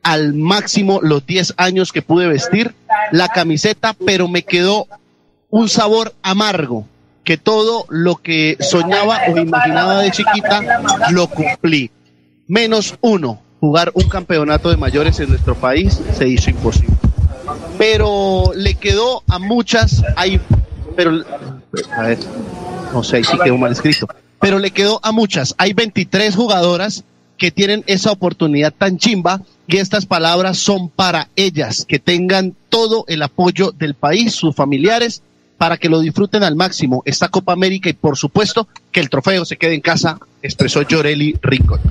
[0.03, 2.73] al máximo los 10 años que pude vestir
[3.11, 4.87] la camiseta, pero me quedó
[5.49, 6.85] un sabor amargo,
[7.23, 10.81] que todo lo que soñaba o imaginaba de chiquita
[11.11, 11.91] lo cumplí.
[12.47, 16.95] Menos uno, jugar un campeonato de mayores en nuestro país se hizo imposible.
[17.77, 20.39] Pero le quedó a muchas, hay,
[20.95, 21.23] pero,
[21.95, 22.19] a ver,
[22.93, 24.07] no sé, sí quedó mal escrito,
[24.39, 27.03] pero le quedó a muchas, hay 23 jugadoras
[27.37, 33.05] que tienen esa oportunidad tan chimba y estas palabras son para ellas, que tengan todo
[33.07, 35.21] el apoyo del país, sus familiares,
[35.57, 39.45] para que lo disfruten al máximo esta Copa América y por supuesto que el trofeo
[39.45, 41.81] se quede en casa, expresó Yoreli Rincón.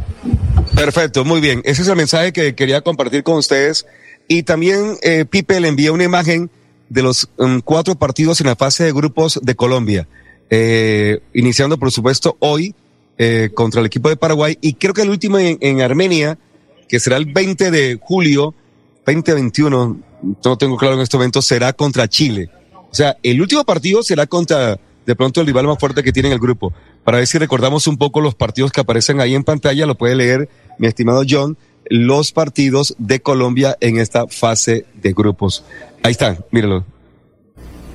[0.75, 1.61] Perfecto, muy bien.
[1.65, 3.87] Ese es el mensaje que quería compartir con ustedes.
[4.27, 6.51] Y también eh, Pipe le envía una imagen
[6.89, 10.09] de los mm, cuatro partidos en la fase de grupos de Colombia.
[10.51, 12.75] Eh, iniciando, por supuesto, hoy
[13.19, 14.59] eh, contra el equipo de Paraguay.
[14.61, 16.39] Y creo que el último en, en Armenia,
[16.89, 18.55] que será el 20 de julio,
[19.07, 20.01] 2021,
[20.45, 22.51] no tengo claro en este momento, será contra Chile.
[22.91, 24.79] O sea, el último partido será contra
[25.09, 26.73] de pronto el rival más fuerte que tiene en el grupo.
[27.03, 30.15] Para ver si recordamos un poco los partidos que aparecen ahí en pantalla, lo puede
[30.15, 31.57] leer mi estimado John,
[31.89, 35.65] los partidos de Colombia en esta fase de grupos.
[36.03, 36.85] Ahí están, mírenlo.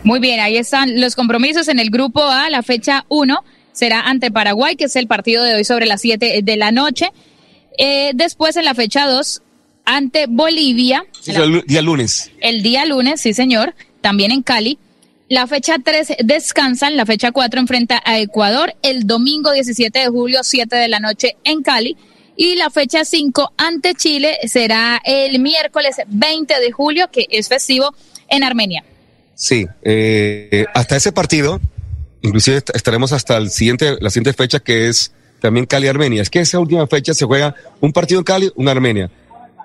[0.04, 4.30] Muy bien, ahí están los compromisos en el grupo A, la fecha 1 será ante
[4.32, 7.12] Paraguay, que es el partido de hoy sobre las 7 de la noche.
[7.78, 9.42] Eh, después en la fecha 2,
[9.86, 12.32] ante Bolivia, Sí, el día lunes.
[12.40, 14.78] el día lunes, sí señor, también en Cali.
[15.30, 20.42] La fecha 3 descansan, la fecha 4 enfrenta a Ecuador, el domingo 17 de julio,
[20.44, 21.98] 7 de la noche en Cali.
[22.36, 27.94] Y la fecha 5 ante Chile será el miércoles 20 de julio, que es festivo
[28.30, 28.84] en Armenia.
[29.36, 31.60] Sí, eh, hasta ese partido,
[32.22, 35.12] inclusive est- estaremos hasta el siguiente, la siguiente fecha que es
[35.42, 36.22] también Cali-Armenia.
[36.22, 39.12] Es que esa última fecha se juega un partido en Cali, un Armenia.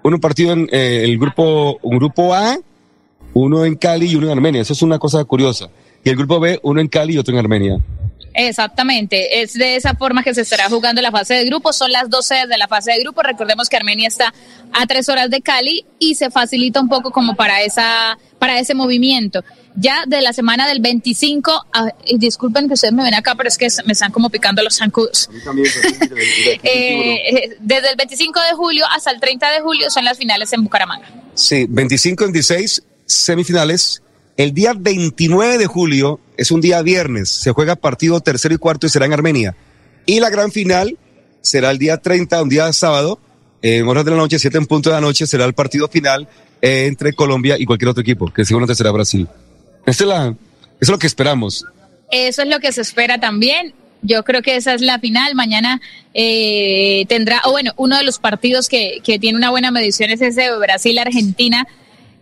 [0.02, 2.58] Un partido en eh, el grupo, un grupo A,
[3.34, 4.62] uno en Cali y uno en Armenia.
[4.62, 5.68] Eso es una cosa curiosa.
[6.04, 7.78] Y el grupo B, uno en Cali y otro en Armenia.
[8.40, 11.72] Exactamente, es de esa forma que se estará jugando la fase de grupo.
[11.72, 13.20] Son las 12 de la fase de grupo.
[13.20, 14.32] Recordemos que Armenia está
[14.72, 18.74] a tres horas de Cali y se facilita un poco como para esa, para ese
[18.74, 19.42] movimiento.
[19.74, 23.48] Ya de la semana del 25, ah, y disculpen que ustedes me ven acá, pero
[23.48, 25.28] es que me están como picando los zancudos.
[26.62, 30.52] Eh, eh, desde el 25 de julio hasta el 30 de julio son las finales
[30.52, 31.08] en Bucaramanga.
[31.34, 34.02] Sí, 25 en 16 semifinales.
[34.38, 37.28] El día 29 de julio es un día viernes.
[37.28, 39.56] Se juega partido tercero y cuarto y será en Armenia.
[40.06, 40.96] Y la gran final
[41.40, 43.18] será el día 30, un día sábado,
[43.62, 46.28] en horas de la noche, 7 en punto de la noche, será el partido final
[46.62, 49.26] entre Colombia y cualquier otro equipo, que seguramente será Brasil.
[49.84, 50.36] Es eso
[50.80, 51.64] es lo que esperamos.
[52.12, 53.74] Eso es lo que se espera también.
[54.02, 55.34] Yo creo que esa es la final.
[55.34, 55.80] Mañana
[56.14, 60.20] eh, tendrá, o bueno, uno de los partidos que, que tiene una buena medición es
[60.20, 61.66] ese de Brasil-Argentina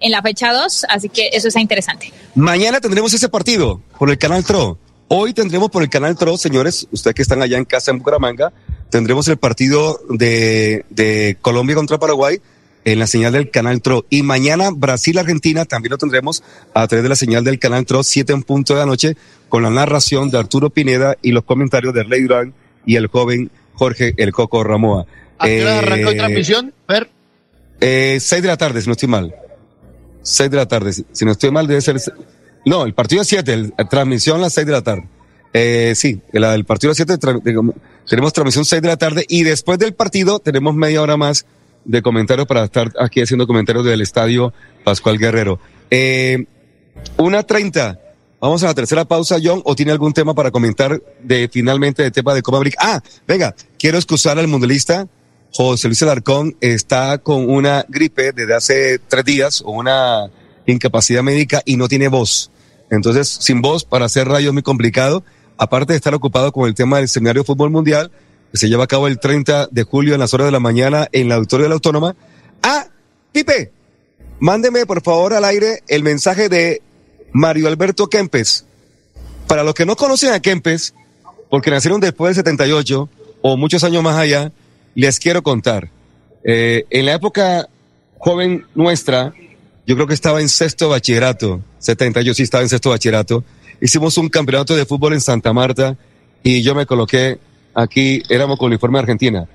[0.00, 2.12] en la fecha 2, así que eso está interesante.
[2.34, 4.78] Mañana tendremos ese partido por el canal TRO.
[5.08, 8.52] Hoy tendremos por el canal TRO, señores, ustedes que están allá en casa en Bucaramanga,
[8.90, 12.40] tendremos el partido de, de Colombia contra Paraguay
[12.84, 14.04] en la señal del canal TRO.
[14.10, 16.42] Y mañana Brasil-Argentina también lo tendremos
[16.74, 19.16] a través de la señal del canal TRO, 7 en punto de la noche,
[19.48, 22.52] con la narración de Arturo Pineda y los comentarios de Rey Durán
[22.84, 25.06] y el joven Jorge El Coco Ramoa.
[25.38, 26.72] ¿A qué hora Eh, arranca hoy transmisión?
[26.88, 27.10] Fer?
[27.80, 29.34] eh, seis de la tarde, si no estoy mal.
[30.28, 32.00] Seis de la tarde, si, no estoy mal, debe ser.
[32.64, 35.06] No, el partido es siete, el- la transmisión a las seis de la tarde.
[35.52, 37.76] Eh, sí, la del partido a las siete, tra- digamos,
[38.08, 41.46] tenemos transmisión seis de la tarde y después del partido tenemos media hora más
[41.84, 44.52] de comentarios para estar aquí haciendo comentarios del estadio
[44.82, 45.60] Pascual Guerrero.
[45.90, 46.44] Eh,
[47.18, 48.00] una treinta.
[48.40, 52.10] Vamos a la tercera pausa, John, o tiene algún tema para comentar de finalmente de
[52.10, 52.78] tema de Copa América.
[52.80, 55.06] Ah, venga, quiero excusar al mundialista
[55.56, 60.30] José Luis Alarcón está con una gripe desde hace tres días o una
[60.66, 62.50] incapacidad médica y no tiene voz.
[62.90, 65.24] Entonces, sin voz para hacer radio es muy complicado.
[65.56, 68.10] Aparte de estar ocupado con el tema del seminario de fútbol mundial,
[68.52, 71.08] que se lleva a cabo el 30 de julio en las horas de la mañana
[71.12, 72.14] en la auditorio de la Autónoma.
[72.62, 72.88] Ah,
[73.32, 73.72] Pipe,
[74.38, 76.82] mándeme por favor al aire el mensaje de
[77.32, 78.66] Mario Alberto Kempes.
[79.46, 80.92] Para los que no conocen a Kempes,
[81.48, 83.08] porque nacieron después del 78
[83.40, 84.52] o muchos años más allá,
[84.96, 85.90] les quiero contar.
[86.42, 87.68] Eh, en la época
[88.18, 89.32] joven nuestra,
[89.86, 93.44] yo creo que estaba en sexto bachillerato, 70, yo sí estaba en sexto bachillerato.
[93.80, 95.96] Hicimos un campeonato de fútbol en Santa Marta
[96.42, 97.38] y yo me coloqué
[97.74, 99.46] aquí, éramos con uniforme Argentina.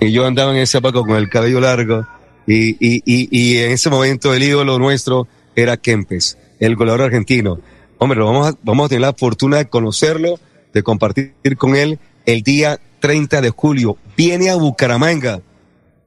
[0.00, 2.06] Y yo andaba en esa época con el cabello largo
[2.46, 5.26] y, y, y, y en ese momento el ídolo nuestro
[5.56, 7.58] era Kempes, el goleador argentino.
[7.98, 10.38] Hombre, vamos a, vamos a tener la fortuna de conocerlo,
[10.74, 13.98] de compartir con él el día 30 de julio.
[14.16, 15.42] Viene a Bucaramanga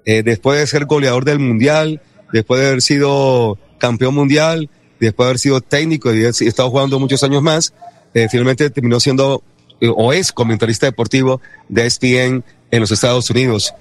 [0.03, 2.01] eh, después de ser goleador del Mundial,
[2.33, 4.67] después de haber sido campeón mundial,
[4.99, 7.75] después de haber sido técnico y estado jugando muchos años más,
[8.15, 9.43] eh, finalmente terminó siendo
[9.79, 11.39] eh, o es comentarista deportivo
[11.69, 13.75] de ESPN en los Estados Unidos.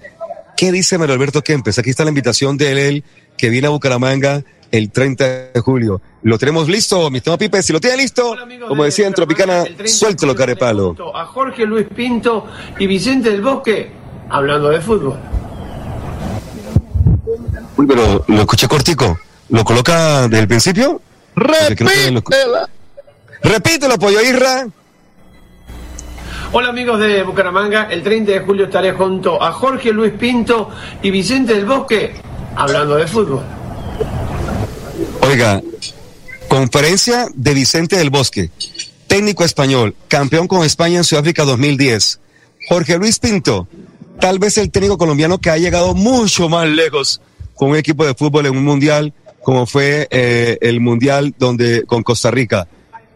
[0.54, 1.78] ¿Qué dice Mario Alberto Kempes?
[1.78, 3.04] Aquí está la invitación de él
[3.38, 6.00] que viene a Bucaramanga el 30 de julio.
[6.22, 7.62] ¿Lo tenemos listo, mi estimado Pipe?
[7.62, 8.36] Si lo tiene listo,
[8.66, 10.94] como decía en Tropicana, suéltelo, carepalo.
[11.14, 12.46] a Jorge Luis Pinto
[12.78, 13.90] y Vicente del Bosque
[14.28, 15.18] hablando de fútbol.
[17.76, 19.18] Uy, pero lo escuché cortico.
[19.50, 21.00] ¿Lo coloca desde el principio?
[21.36, 22.22] Repítelo.
[23.42, 24.66] Repítelo, pollo Irra.
[26.52, 30.70] Hola amigos de Bucaramanga, el 30 de julio estaré junto a Jorge Luis Pinto
[31.02, 32.14] y Vicente del Bosque
[32.56, 33.42] hablando de fútbol.
[36.48, 38.50] Conferencia de Vicente del Bosque,
[39.06, 42.20] técnico español, campeón con España en Sudáfrica 2010.
[42.68, 43.68] Jorge Luis Pinto,
[44.20, 47.20] tal vez el técnico colombiano que ha llegado mucho más lejos
[47.54, 49.12] con un equipo de fútbol en un mundial,
[49.42, 52.68] como fue eh, el mundial donde con Costa Rica,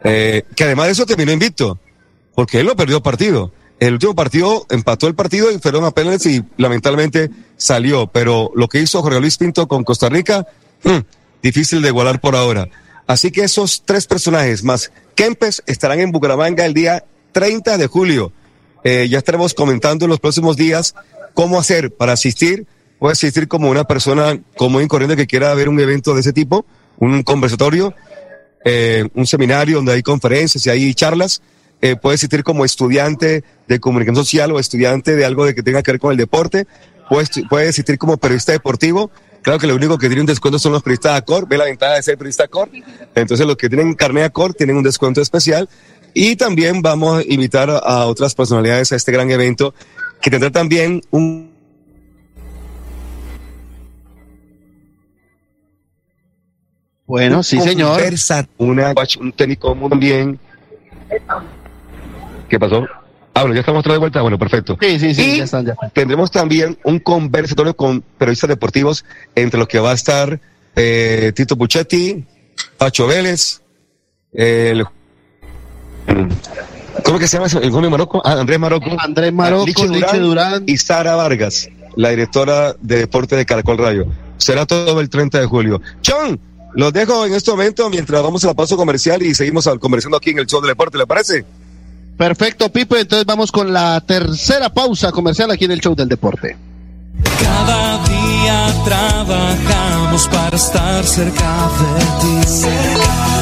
[0.03, 1.79] Eh, que además de eso terminó invicto,
[2.35, 3.53] porque él lo perdió partido.
[3.79, 8.07] El último partido empató el partido y fueron a penales y lamentablemente salió.
[8.07, 10.47] Pero lo que hizo Jorge Luis Pinto con Costa Rica,
[10.85, 10.99] hmm,
[11.43, 12.68] difícil de igualar por ahora.
[13.07, 18.32] Así que esos tres personajes más Kempes estarán en Bucaramanga el día 30 de julio.
[18.84, 20.95] Eh, ya estaremos comentando en los próximos días
[21.34, 22.66] cómo hacer para asistir.
[22.99, 26.32] Puede asistir como una persona común y corriente que quiera ver un evento de ese
[26.32, 26.64] tipo,
[26.99, 27.95] un conversatorio,
[28.64, 31.43] eh, un seminario donde hay conferencias y hay charlas.
[31.82, 35.82] Eh, puede asistir como estudiante de comunicación social o estudiante de algo de que tenga
[35.82, 36.66] que ver con el deporte.
[37.09, 39.11] Puede, puede asistir como periodista deportivo.
[39.43, 41.49] Claro que lo único que tiene un descuento son los periodistas ACOR.
[41.49, 42.68] Ve la ventaja de ser periodista ACOR.
[43.14, 45.68] Entonces los que tienen carnet ACOR tienen un descuento especial.
[46.12, 49.74] Y también vamos a invitar a, otras personalidades a este gran evento
[50.20, 51.51] que tendrá también un
[57.07, 58.01] Bueno, sí, señor.
[58.59, 60.38] Una, un técnico muy bien.
[62.49, 62.86] ¿Qué pasó?
[63.35, 64.20] Ah, bueno, ya estamos otra de vuelta.
[64.22, 64.76] Bueno, perfecto.
[64.81, 65.74] Sí, sí, sí, Y ya están, ya.
[65.93, 69.05] Tendremos también un conversatorio con periodistas deportivos,
[69.35, 70.41] entre los que va a estar
[70.76, 72.24] eh, Tito Puchetti,
[72.76, 73.61] Pacho Vélez,
[74.33, 74.85] el,
[77.05, 78.22] ¿cómo que se llama el joven Marocco?
[78.24, 78.91] Ah, Andrés Marocco.
[78.99, 80.64] Andrés Marocco, Liche Liche Durán.
[80.66, 84.07] y Sara Vargas, la directora de deporte de Caracol Radio.
[84.39, 85.81] Será todo el 30 de julio.
[86.07, 86.41] John,
[86.74, 90.31] los dejo en este momento mientras vamos a la pausa comercial y seguimos conversando aquí
[90.31, 91.45] en el show del deporte, ¿le parece?
[92.21, 93.01] Perfecto, Pipe.
[93.01, 96.55] Entonces vamos con la tercera pausa comercial aquí en el show del deporte.
[97.41, 102.59] Cada día trabajamos para estar cerca de ti.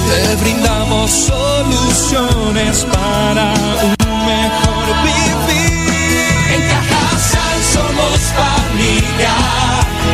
[0.08, 5.90] Te brindamos soluciones para un mejor vivir.
[6.54, 9.34] En Cajasal somos familia,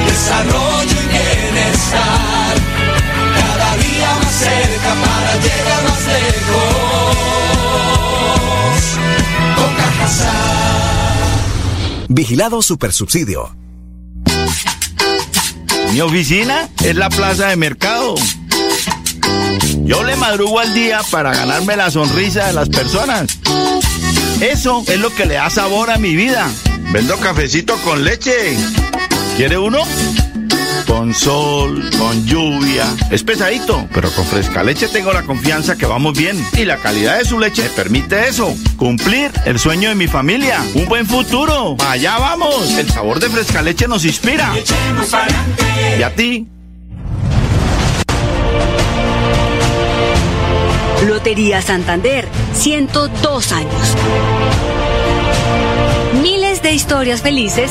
[0.07, 2.55] desarrollo y bienestar.
[3.37, 6.74] Cada día más cerca para llegar más lejos.
[12.09, 13.55] Vigilado Supersubsidio.
[15.93, 18.15] Mi oficina es la plaza de mercado.
[19.85, 23.39] Yo le madrugo al día para ganarme la sonrisa de las personas.
[24.41, 26.49] Eso es lo que le da sabor a mi vida.
[26.93, 28.57] Vendo cafecito con leche.
[29.37, 29.79] ¿Quiere uno?
[30.87, 32.87] Con sol, con lluvia.
[33.11, 36.37] Es pesadito, pero con fresca leche tengo la confianza que vamos bien.
[36.55, 38.55] Y la calidad de su leche me permite eso.
[38.77, 40.63] Cumplir el sueño de mi familia.
[40.75, 41.77] Un buen futuro.
[41.89, 42.71] Allá vamos.
[42.73, 44.53] El sabor de fresca leche nos inspira.
[45.99, 46.47] ¿Y a ti?
[51.07, 53.97] Lotería Santander, 102 años.
[56.23, 57.71] Miles de historias felices.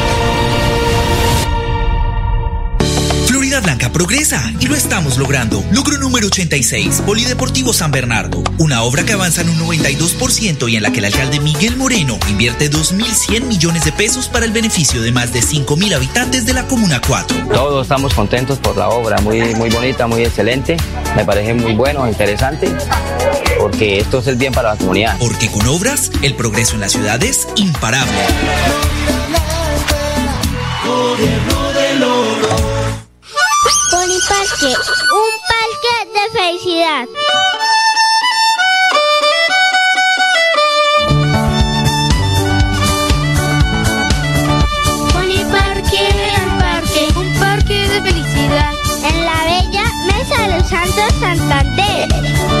[3.61, 5.63] Blanca progresa y lo estamos logrando.
[5.71, 8.43] Logro número 86, Polideportivo San Bernardo.
[8.57, 12.17] Una obra que avanza en un 92% y en la que el alcalde Miguel Moreno
[12.29, 16.67] invierte 2.100 millones de pesos para el beneficio de más de 5.000 habitantes de la
[16.67, 17.47] Comuna 4.
[17.53, 20.77] Todos estamos contentos por la obra, muy, muy bonita, muy excelente.
[21.15, 22.69] Me parece muy bueno, interesante,
[23.59, 25.17] porque esto es el bien para la comunidad.
[25.19, 28.11] Porque con obras, el progreso en la ciudad es imparable.
[34.41, 37.07] Parque, un parque de felicidad.
[45.51, 46.03] Parque,
[46.41, 48.73] un parque, un parque de felicidad.
[49.03, 52.60] En la bella Mesa de los Santos Santander.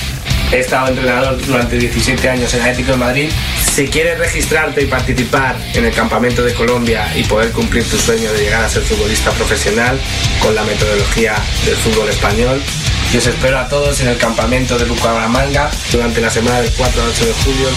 [0.51, 3.29] He estado entrenador durante 17 años en Atlético de Madrid.
[3.73, 8.33] Si quieres registrarte y participar en el Campamento de Colombia y poder cumplir tu sueño
[8.33, 9.97] de llegar a ser futbolista profesional
[10.41, 11.35] con la metodología
[11.65, 12.61] del fútbol español,
[13.13, 17.01] yo os espero a todos en el Campamento de Bucaramanga durante la semana del 4
[17.01, 17.69] al 8 de julio.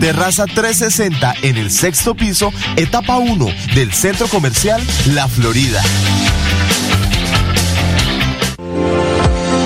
[0.00, 3.46] Terraza 360 en el sexto piso, etapa 1
[3.76, 4.82] del centro comercial
[5.14, 5.80] La Florida.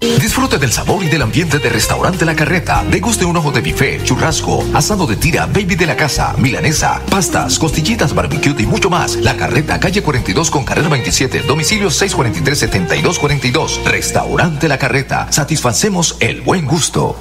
[0.00, 2.84] Disfrute del sabor y del ambiente de Restaurante La Carreta.
[2.90, 7.58] Deguste un ojo de bife, churrasco, asado de tira, baby de la casa, milanesa, pastas,
[7.58, 9.16] costillitas, barbecue y mucho más.
[9.16, 13.84] La Carreta, calle 42 con carrera 27, domicilio 643-7242.
[13.84, 15.32] Restaurante La Carreta.
[15.32, 17.18] Satisfacemos el buen gusto.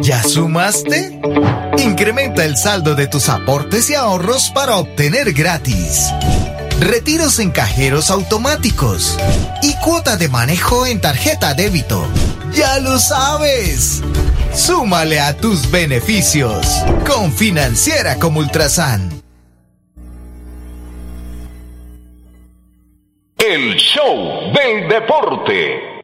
[0.00, 1.20] ¿Ya sumaste?
[1.78, 6.12] Incrementa el saldo de tus aportes y ahorros para obtener gratis.
[6.80, 9.18] Retiros en cajeros automáticos
[9.62, 12.06] y cuota de manejo en tarjeta débito.
[12.52, 14.00] Ya lo sabes.
[14.54, 16.66] Súmale a tus beneficios
[17.04, 19.10] con Financiera como Ultrasan.
[23.38, 26.02] El show del deporte.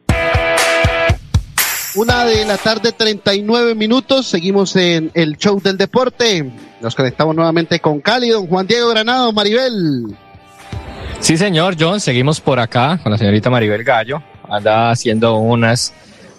[1.95, 4.27] Una de la tarde, 39 minutos.
[4.27, 6.51] Seguimos en el show del deporte.
[6.81, 10.17] Nos conectamos nuevamente con Cali, don Juan Diego Granado, Maribel.
[11.19, 14.21] Sí, señor John, seguimos por acá con la señorita Maribel Gallo.
[14.47, 15.93] Anda haciendo unas,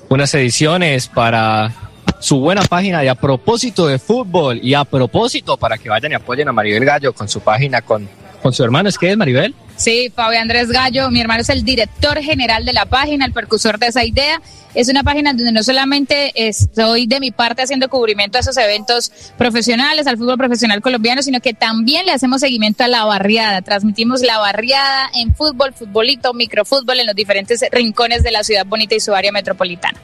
[0.09, 1.73] unas ediciones para
[2.20, 6.15] su buena página de a propósito de fútbol y a propósito para que vayan y
[6.15, 8.09] apoyen a Maribel Gallo con su página con,
[8.43, 8.89] con su hermano.
[8.89, 9.55] ¿Es que es Maribel?
[9.77, 13.78] Sí, Fabio Andrés Gallo, mi hermano es el director general de la página, el percusor
[13.78, 14.40] de esa idea.
[14.74, 19.12] Es una página donde no solamente estoy de mi parte haciendo cubrimiento a esos eventos
[19.36, 23.61] profesionales, al fútbol profesional colombiano, sino que también le hacemos seguimiento a la barriada.
[23.62, 28.94] Transmitimos la barriada en fútbol, futbolito, microfútbol en los diferentes rincones de la ciudad bonita
[28.94, 29.98] y su área metropolitana.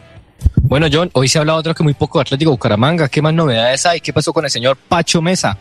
[0.63, 3.09] Bueno, John, hoy se ha hablado otro que muy poco de Atlético Bucaramanga.
[3.09, 4.01] ¿Qué más novedades hay?
[4.01, 5.59] ¿Qué pasó con el señor Pacho Mesa?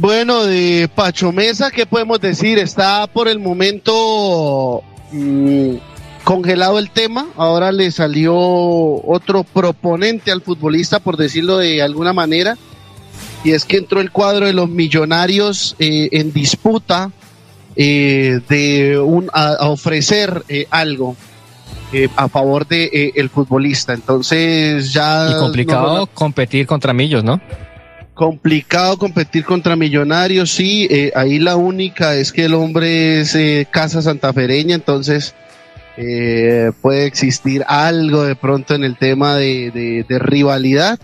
[0.00, 2.56] Bueno, de Pacho Mesa, ¿qué podemos decir?
[2.60, 5.72] Está por el momento mm,
[6.22, 7.26] congelado el tema.
[7.36, 12.56] Ahora le salió otro proponente al futbolista, por decirlo de alguna manera.
[13.42, 17.10] Y es que entró el cuadro de los millonarios eh, en disputa
[17.74, 21.16] eh, de un, a, ofrecer eh, algo.
[22.14, 27.40] a favor de el futbolista entonces ya y complicado competir contra Millos no
[28.18, 33.68] complicado competir contra Millonarios, sí, eh, ahí la única es que el hombre es eh,
[33.70, 35.36] casa santafereña, entonces
[35.96, 40.98] eh, puede existir algo de pronto en el tema de, rivalidad,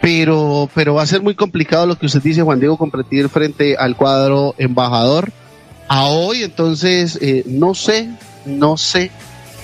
[0.00, 3.76] pero, pero va a ser muy complicado lo que usted dice, Juan Diego, competir frente
[3.76, 5.32] al cuadro embajador.
[5.88, 8.10] A hoy, entonces, no sé,
[8.46, 9.10] no sé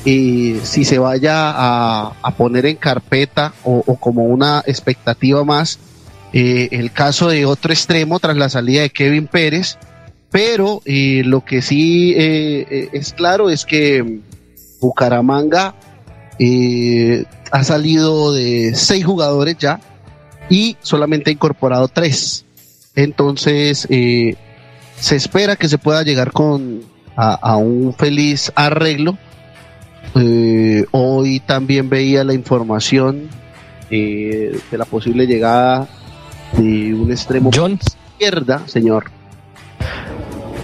[0.02, 5.78] si se vaya a, poner en carpeta o como una expectativa más
[6.36, 9.78] eh, el caso de otro extremo tras la salida de Kevin Pérez,
[10.32, 14.18] pero eh, lo que sí eh, es claro es que
[14.80, 15.76] Bucaramanga
[17.52, 19.78] ha salido de seis jugadores ya
[20.50, 22.44] y solamente ha incorporado tres.
[22.96, 24.36] Entonces se
[25.16, 26.80] espera que se pueda llegar con
[27.14, 29.16] a, un feliz arreglo.
[30.90, 33.28] hoy también veía la información
[33.88, 35.88] de la posible llegada
[36.56, 37.78] de un extremo John.
[38.12, 39.10] izquierda, señor.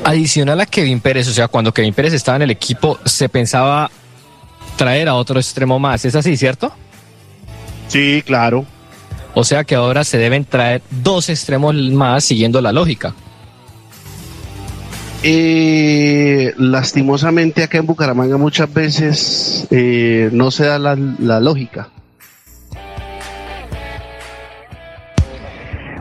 [0.05, 3.91] Adicional a Kevin Pérez, o sea, cuando Kevin Pérez estaba en el equipo, se pensaba
[4.77, 6.05] traer a otro extremo más.
[6.05, 6.73] ¿Es así, cierto?
[7.89, 8.65] Sí, claro.
[9.35, 13.15] O sea que ahora se deben traer dos extremos más siguiendo la lógica.
[15.23, 21.91] Eh, lastimosamente acá en Bucaramanga muchas veces eh, no se da la, la lógica.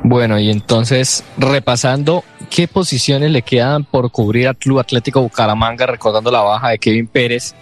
[0.10, 6.31] Bueno, y entonces, repasando, ¿qué posiciones le quedan por cubrir al Club Atlético Bucaramanga, recordando
[6.31, 7.53] la baja de Kevin Pérez?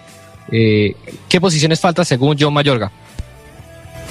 [0.50, 0.96] Eh,
[1.28, 2.90] ¿Qué posiciones falta según John Mayorga?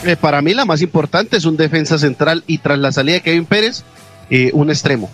[0.04, 3.22] Eh, para mí la más importante es un defensa central y tras la salida de
[3.22, 3.84] Kevin Pérez,
[4.28, 5.08] eh, un extremo.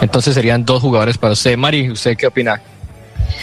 [0.00, 1.56] Entonces serían dos jugadores para usted.
[1.56, 2.62] Mari, ¿usted qué opina?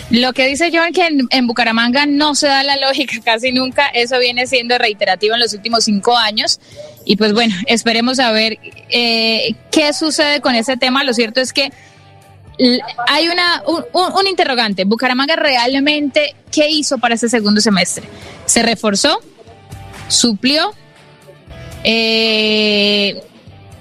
[0.09, 4.19] Lo que dice John que en, Bucaramanga no se da la lógica casi nunca, eso
[4.19, 6.59] viene siendo reiterativo en los últimos cinco años.
[7.05, 8.57] Y pues bueno, esperemos a ver
[8.89, 11.03] eh, qué sucede con ese tema.
[11.03, 11.71] Lo cierto es que
[13.07, 14.85] hay una, un, interrogante.
[14.85, 18.07] Bucaramanga realmente, ¿qué hizo para ese segundo semestre?
[18.45, 19.19] ¿Se reforzó?
[20.07, 20.73] ¿Suplió?
[21.83, 23.21] Eh,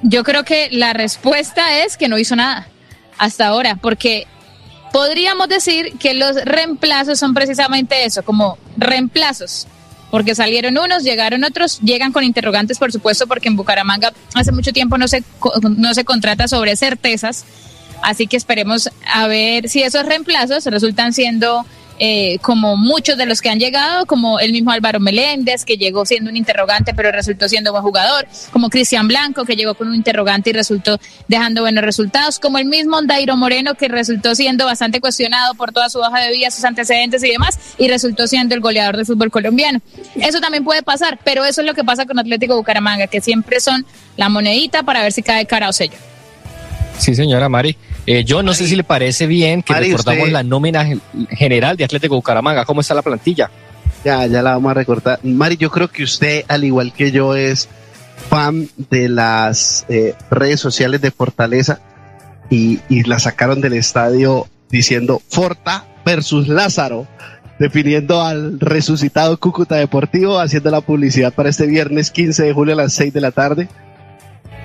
[0.02, 2.68] yo creo que la respuesta es que no hizo nada
[3.16, 4.26] hasta ahora, porque
[4.94, 9.66] podríamos decir que los reemplazos son precisamente eso, como reemplazos.
[10.12, 14.72] Porque salieron unos, llegaron otros, llegan con interrogantes, por supuesto, porque en Bucaramanga hace mucho
[14.72, 15.24] tiempo no se,
[15.76, 17.44] no se contrata sobre certezas.
[18.02, 21.66] Así que esperemos a ver si esos reemplazos resultan siendo
[21.98, 26.04] eh, como muchos de los que han llegado, como el mismo Álvaro Meléndez, que llegó
[26.04, 29.94] siendo un interrogante, pero resultó siendo buen jugador, como Cristian Blanco, que llegó con un
[29.94, 30.98] interrogante y resultó
[31.28, 35.88] dejando buenos resultados, como el mismo Dairo Moreno, que resultó siendo bastante cuestionado por toda
[35.88, 39.30] su hoja de vida, sus antecedentes y demás, y resultó siendo el goleador del fútbol
[39.30, 39.80] colombiano.
[40.16, 43.60] Eso también puede pasar, pero eso es lo que pasa con Atlético Bucaramanga, que siempre
[43.60, 45.96] son la monedita para ver si cae cara o sello.
[46.98, 47.76] Sí, señora Mari.
[48.06, 50.86] Eh, yo no sé si le parece bien que recordamos la nómina
[51.30, 52.64] general de Atlético Bucaramanga.
[52.64, 53.50] ¿Cómo está la plantilla?
[54.04, 55.18] Ya, ya la vamos a recortar.
[55.22, 57.68] Mari, yo creo que usted, al igual que yo, es
[58.28, 61.80] fan de las eh, redes sociales de Fortaleza
[62.50, 67.06] y, y la sacaron del estadio diciendo Forta versus Lázaro,
[67.58, 72.78] definiendo al resucitado Cúcuta Deportivo, haciendo la publicidad para este viernes 15 de julio a
[72.78, 73.68] las 6 de la tarde.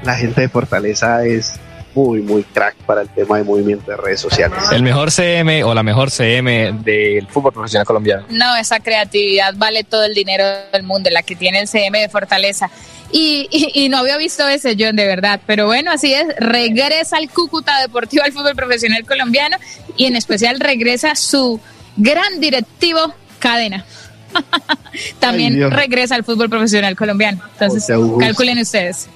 [0.03, 1.59] La gente de Fortaleza es
[1.93, 4.57] muy, muy crack para el tema de movimiento de redes sociales.
[4.71, 8.25] El mejor CM o la mejor CM del fútbol profesional colombiano.
[8.29, 12.09] No, esa creatividad vale todo el dinero del mundo, la que tiene el CM de
[12.09, 12.69] Fortaleza.
[13.11, 15.41] Y, y, no había visto ese, John, de verdad.
[15.47, 16.27] Pero bueno, así es.
[16.37, 19.57] Regresa al Cúcuta Deportivo al fútbol profesional colombiano
[19.97, 21.59] y en especial regresa su
[21.97, 23.83] gran directivo Cadena.
[25.19, 27.41] También regresa al fútbol profesional colombiano.
[27.53, 27.87] Entonces,
[28.19, 29.09] calculen ustedes.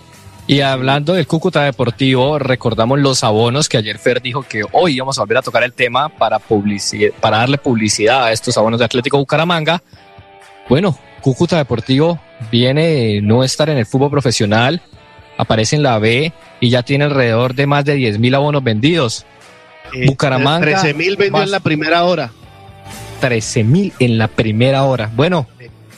[0.45, 5.17] Y hablando del Cúcuta Deportivo, recordamos los abonos que ayer Fer dijo que hoy íbamos
[5.17, 6.37] a volver a tocar el tema para,
[7.21, 9.81] para darle publicidad a estos abonos de Atlético Bucaramanga.
[10.67, 12.19] Bueno, Cúcuta Deportivo
[12.51, 14.81] viene de no estar en el fútbol profesional,
[15.37, 19.25] aparece en la B y ya tiene alrededor de más de 10 mil abonos vendidos.
[19.93, 20.65] Eh, Bucaramanga.
[20.81, 22.31] 13 mil vendió en la primera hora.
[23.21, 25.09] 13 mil en la primera hora.
[25.15, 25.47] Bueno,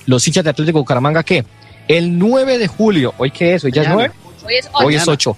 [0.06, 1.44] los hinchas de Atlético Bucaramanga, ¿qué?
[1.88, 3.64] El 9 de julio, ¿hoy qué es?
[3.64, 4.12] ¿Hoy ya es 9?
[4.74, 5.38] Hoy es 8.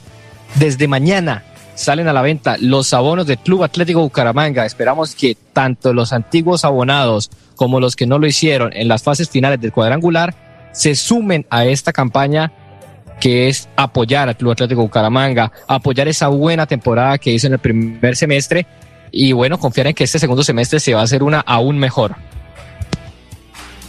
[0.56, 1.44] Desde mañana
[1.76, 4.66] salen a la venta los abonos del Club Atlético Bucaramanga.
[4.66, 9.30] Esperamos que tanto los antiguos abonados como los que no lo hicieron en las fases
[9.30, 10.34] finales del cuadrangular
[10.72, 12.52] se sumen a esta campaña
[13.20, 17.60] que es apoyar al Club Atlético Bucaramanga, apoyar esa buena temporada que hizo en el
[17.60, 18.68] primer semestre
[19.12, 22.16] y bueno, confiar en que este segundo semestre se va a hacer una aún mejor.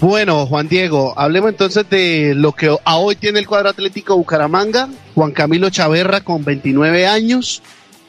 [0.00, 4.88] Bueno, Juan Diego, hablemos entonces de lo que a hoy tiene el cuadro atlético Bucaramanga.
[5.16, 7.62] Juan Camilo Chaverra con 29 años,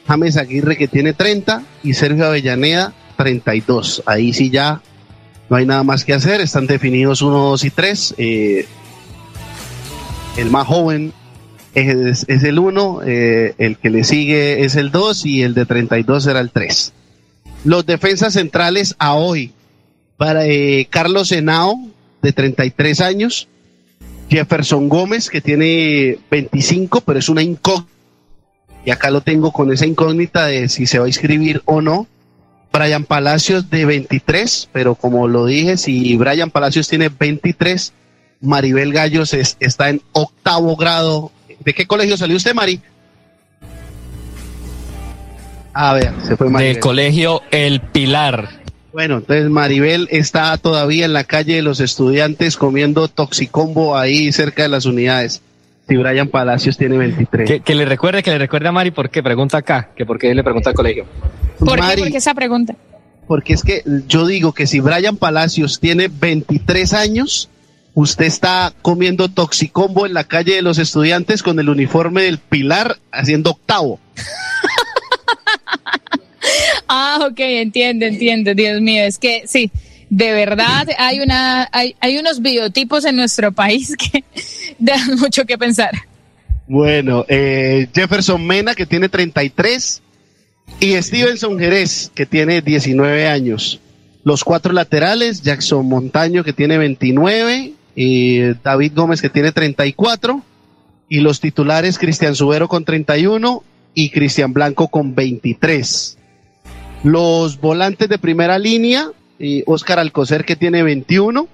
[0.06, 4.04] James Aguirre que tiene 30 y Sergio Avellaneda 32.
[4.06, 4.80] Ahí sí ya
[5.48, 8.14] no hay nada más que hacer, están definidos 1, 2 y 3.
[8.18, 8.66] Eh,
[10.36, 11.12] el más joven
[11.74, 16.22] es, el 1, eh, el que le sigue es el 2 y el de 32
[16.22, 16.92] será el 3.
[17.64, 19.52] Los defensas centrales a hoy
[20.20, 21.80] para eh, Carlos Henao,
[22.20, 23.48] de 33 años,
[24.28, 27.90] Jefferson Gómez, que tiene 25, pero es una incógnita.
[28.84, 32.06] Y acá lo tengo con esa incógnita de si se va a inscribir o no.
[32.70, 37.94] Brian Palacios de 23, pero como lo dije, si Brian Palacios tiene 23,
[38.42, 41.32] Maribel Gallos está en octavo grado.
[41.64, 42.78] ¿De qué colegio salió usted, Mari?
[45.72, 46.74] A ver, se fue Maribel.
[46.74, 48.59] Del colegio El Pilar.
[48.92, 54.64] Bueno, entonces Maribel está todavía en la calle de los estudiantes comiendo toxicombo ahí cerca
[54.64, 55.42] de las unidades.
[55.88, 57.62] Si Brian Palacios tiene 23.
[57.62, 60.34] Que, le recuerde, que le recuerde a Mari por qué, pregunta acá, que por qué
[60.34, 61.06] le pregunta al colegio.
[61.58, 61.98] ¿Por qué?
[61.98, 62.74] ¿Por qué esa pregunta?
[63.26, 67.48] Porque es que yo digo que si Brian Palacios tiene 23 años,
[67.94, 72.96] usted está comiendo toxicombo en la calle de los estudiantes con el uniforme del Pilar
[73.12, 74.00] haciendo octavo.
[76.88, 79.70] ah, ok, entiende, entiende, Dios mío, es que sí,
[80.08, 84.24] de verdad hay una, hay, hay unos biotipos en nuestro país que
[84.78, 85.90] dan mucho que pensar.
[86.66, 90.02] Bueno, eh, Jefferson Mena, que tiene 33,
[90.78, 93.80] y Stevenson Jerez, que tiene 19 años.
[94.22, 100.44] Los cuatro laterales, Jackson Montaño, que tiene 29, y David Gómez, que tiene 34,
[101.08, 103.64] y los titulares, Cristian Subero con 31
[103.94, 106.18] y Cristian Blanco con 23.
[107.02, 109.08] Los volantes de primera línea,
[109.66, 111.48] Oscar Alcocer que tiene 21,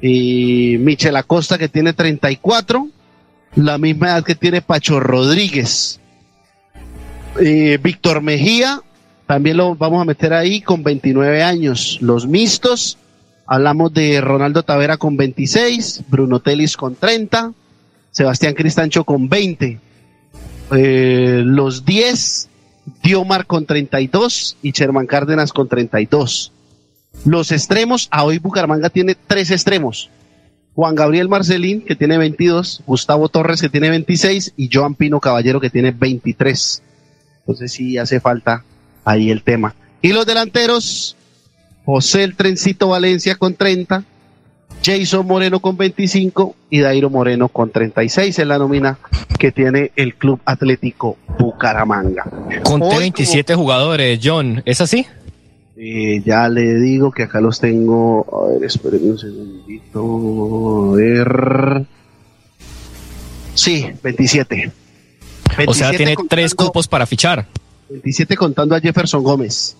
[0.00, 2.88] y Michel Acosta que tiene 34,
[3.56, 6.00] la misma edad que tiene Pacho Rodríguez.
[7.36, 8.82] Víctor Mejía,
[9.26, 11.98] también lo vamos a meter ahí con 29 años.
[12.00, 12.96] Los mixtos,
[13.46, 17.52] hablamos de Ronaldo Tavera con 26, Bruno Telis con 30,
[18.10, 19.78] Sebastián Cristancho con 20.
[20.70, 22.47] Eh, los 10,
[23.02, 26.52] Diomar con 32 y Sherman Cárdenas con 32.
[27.24, 30.10] Los extremos, a hoy Bucaramanga tiene tres extremos.
[30.74, 35.60] Juan Gabriel Marcelín, que tiene 22, Gustavo Torres, que tiene 26, y Joan Pino Caballero,
[35.60, 36.82] que tiene 23.
[37.40, 38.64] Entonces sí hace falta
[39.04, 39.74] ahí el tema.
[40.02, 41.16] Y los delanteros,
[41.84, 44.04] José el Trencito Valencia con 30,
[44.82, 48.98] Jason Moreno con 25 y Dairo Moreno con 36 en la nómina
[49.38, 52.24] que tiene el Club Atlético Bucaramanga.
[52.62, 55.06] Conté 27 jugadores, John, ¿es así?
[55.76, 58.26] Eh, ya le digo que acá los tengo.
[58.32, 60.92] A ver, espérenme un segundito.
[60.92, 61.86] A ver.
[63.54, 64.72] Sí, 27.
[65.66, 67.46] o sea, tiene tres cupos para fichar.
[67.90, 69.76] 27 contando a Jefferson Gómez.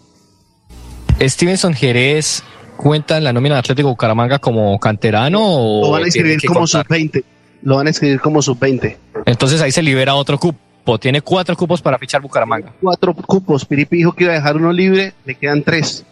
[1.20, 2.44] Stevenson Jerez
[2.78, 6.66] cuenta en la nómina de Atlético Bucaramanga como canterano o lo van a escribir como
[6.66, 7.24] sub-20.
[7.62, 8.96] Lo van a escribir como sub-20.
[9.26, 10.98] Entonces ahí se libera otro cupo.
[10.98, 12.72] Tiene cuatro cupos para fichar Bucaramanga.
[12.80, 13.66] Cuatro cupos.
[13.66, 15.12] Piripi dijo que iba a dejar uno libre.
[15.26, 16.06] Le quedan tres.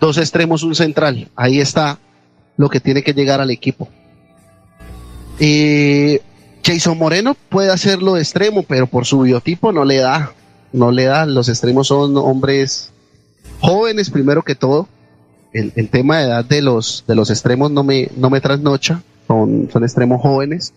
[0.00, 1.28] Dos extremos, un central.
[1.36, 1.98] Ahí está
[2.56, 3.88] lo que tiene que llegar al equipo.
[5.38, 6.22] Eh,
[6.64, 10.32] Jason Moreno puede hacerlo de extremo, pero por su biotipo no le da.
[10.72, 11.26] No le da.
[11.26, 12.90] Los extremos son hombres
[13.60, 14.88] jóvenes primero que todo
[15.52, 19.02] el, el, tema de edad de los, de los extremos no me, no me trasnocha,
[19.26, 20.72] son, son extremos jóvenes,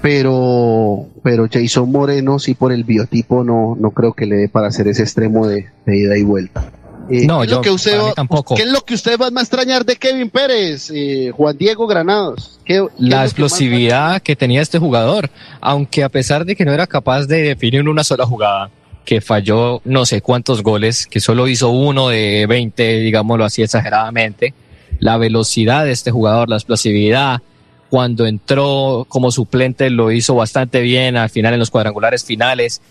[0.00, 4.68] pero, pero Jason Moreno sí por el biotipo no, no creo que le dé para
[4.68, 6.70] hacer ese extremo de, ida y vuelta.
[7.10, 8.54] Eh, No, ¿qué es yo- lo que usted va- tampoco.
[8.54, 12.60] ¿Qué es lo que usted va a extrañar de Kevin Pérez, eh, Juan Diego Granados?
[12.64, 15.30] ¿Qué- qué es lo La que explosividad que tenía este jugador,
[15.60, 18.70] aunque a pesar de que no era capaz de definir una sola jugada,
[19.08, 24.52] que falló no sé cuántos goles, que solo hizo uno de 20, digámoslo así exageradamente,
[24.98, 27.40] la velocidad de este jugador, la explosividad,
[27.88, 32.82] cuando entró como suplente lo hizo bastante bien al final en los cuadrangulares finales,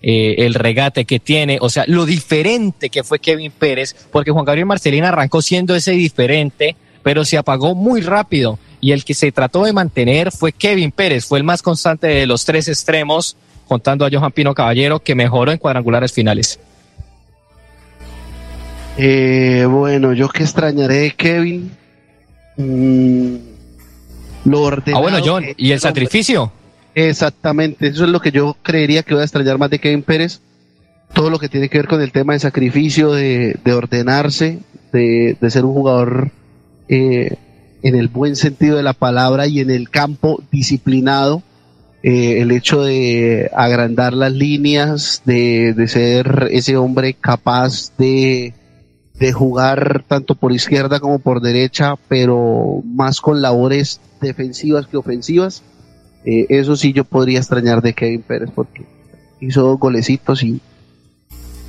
[0.00, 4.44] eh, el regate que tiene, o sea, lo diferente que fue Kevin Pérez, porque Juan
[4.44, 8.60] Gabriel Marcelina arrancó siendo ese diferente, pero se apagó muy rápido.
[8.80, 12.26] Y el que se trató de mantener fue Kevin Pérez, fue el más constante de
[12.28, 16.58] los tres extremos, contando a Johan Pino Caballero, que mejoró en cuadrangulares finales.
[18.96, 21.70] Eh, bueno, yo que extrañaré de Kevin.
[22.56, 23.36] Mm,
[24.44, 26.52] lo ordenado Ah, bueno, John, ¿y el sacrificio?
[26.94, 30.40] Exactamente, eso es lo que yo creería que voy a extrañar más de Kevin Pérez.
[31.12, 34.58] Todo lo que tiene que ver con el tema de sacrificio, de, de ordenarse,
[34.92, 36.30] de, de ser un jugador
[36.88, 37.36] eh,
[37.82, 41.42] en el buen sentido de la palabra y en el campo disciplinado.
[42.06, 48.52] Eh, el hecho de agrandar las líneas, de, de ser ese hombre capaz de,
[49.18, 55.62] de jugar tanto por izquierda como por derecha, pero más con labores defensivas que ofensivas.
[56.26, 58.84] Eh, eso sí yo podría extrañar de Kevin Pérez porque
[59.40, 60.60] hizo dos golecitos y,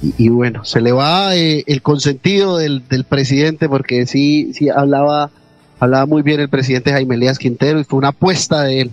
[0.02, 5.32] y, bueno, se le va eh, el consentido del, del presidente porque sí, sí hablaba,
[5.80, 8.92] hablaba muy bien el presidente Jaime Elías Quintero y fue una apuesta de él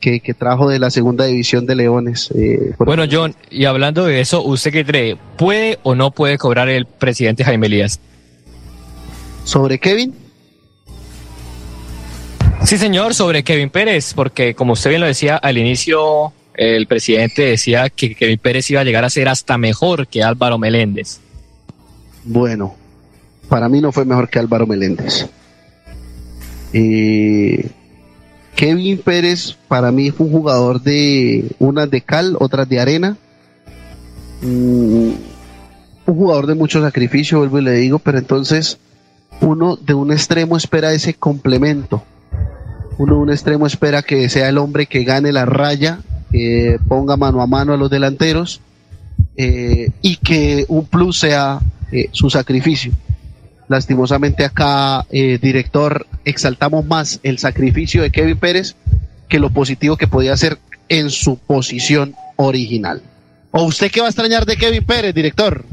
[0.00, 2.30] que, que trajo de la segunda división de Leones.
[2.34, 5.16] eh, Bueno, John, y hablando de eso, ¿usted qué cree?
[5.36, 8.00] ¿Puede o no puede cobrar el presidente Jaime Elías?
[9.44, 10.14] ¿Sobre Kevin?
[12.64, 17.42] Sí, señor, sobre Kevin Pérez, porque como usted bien lo decía al inicio, el presidente
[17.42, 21.20] decía que Kevin Pérez iba a llegar a ser hasta mejor que Álvaro Meléndez.
[22.24, 22.74] Bueno,
[23.48, 25.26] para mí no fue mejor que Álvaro Meléndez.
[26.72, 27.70] Eh,
[28.58, 33.16] Kevin Pérez para mí fue un jugador de unas de cal, otras de arena.
[34.42, 35.10] Mm,
[36.06, 38.78] un jugador de mucho sacrificio, vuelvo y le digo, pero entonces
[39.40, 42.02] uno de un extremo espera ese complemento.
[42.98, 46.00] Uno de un extremo espera que sea el hombre que gane la raya,
[46.32, 48.60] que ponga mano a mano a los delanteros
[49.36, 51.60] eh, y que un plus sea
[51.92, 52.90] eh, su sacrificio.
[53.68, 58.76] Lastimosamente acá, eh, director, exaltamos más el sacrificio de Kevin Pérez
[59.28, 60.58] que lo positivo que podía hacer
[60.88, 63.02] en su posición original.
[63.50, 65.64] ¿O usted qué va a extrañar de Kevin Pérez, director?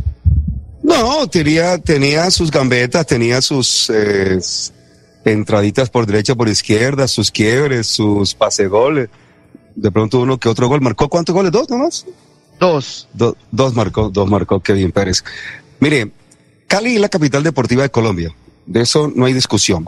[0.84, 4.40] No, tenía, tenía sus gambetas, tenía sus eh,
[5.24, 9.10] entraditas por derecha, por izquierda, sus quiebres, sus pasegoles.
[9.76, 10.82] De pronto uno que otro gol.
[10.82, 11.52] ¿Marcó cuántos goles?
[11.52, 12.06] ¿Dos nomás?
[12.60, 13.08] Dos.
[13.14, 15.24] Do- dos marcó, dos marcó Kevin Pérez.
[15.80, 16.12] Mire,
[16.68, 18.34] Cali es la capital deportiva de Colombia.
[18.66, 19.88] De eso no hay discusión.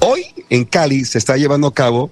[0.00, 2.10] Hoy en Cali se está llevando a cabo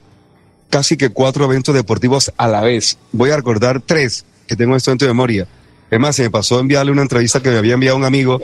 [0.71, 2.97] casi que cuatro eventos deportivos a la vez.
[3.13, 5.47] Voy a recordar tres que tengo esto en tu memoria.
[5.91, 8.41] Es más, se me pasó enviarle una entrevista que me había enviado un amigo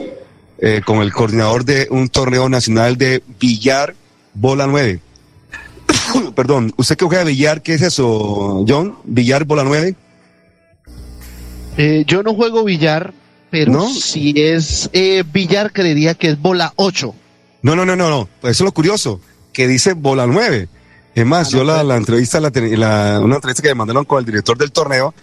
[0.59, 3.95] eh, con el coordinador de un torneo nacional de billar
[4.33, 4.99] bola 9.
[6.35, 7.63] Perdón, ¿usted que juega billar?
[7.63, 8.95] ¿Qué es eso, John?
[9.05, 9.95] ¿Billar bola 9?
[11.77, 13.13] Eh, yo no juego billar,
[13.49, 13.89] pero ¿No?
[13.89, 17.13] si es eh, billar, creería que es bola 8.
[17.61, 18.29] No, no, no, no, no.
[18.41, 19.21] Pues eso es lo curioso,
[19.53, 20.67] que dice bola 9.
[21.15, 24.57] Es más, yo la, la entrevista, la, una entrevista que me mandaron con el director
[24.57, 25.13] del torneo,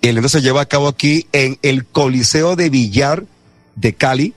[0.00, 3.24] el evento se lleva a cabo aquí en el Coliseo de Billar
[3.74, 4.34] de Cali.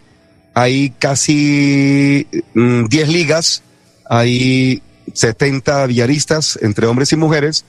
[0.54, 3.64] Hay casi mm, 10 ligas,
[4.10, 4.82] hay
[5.14, 7.66] 70 billaristas entre hombres y mujeres,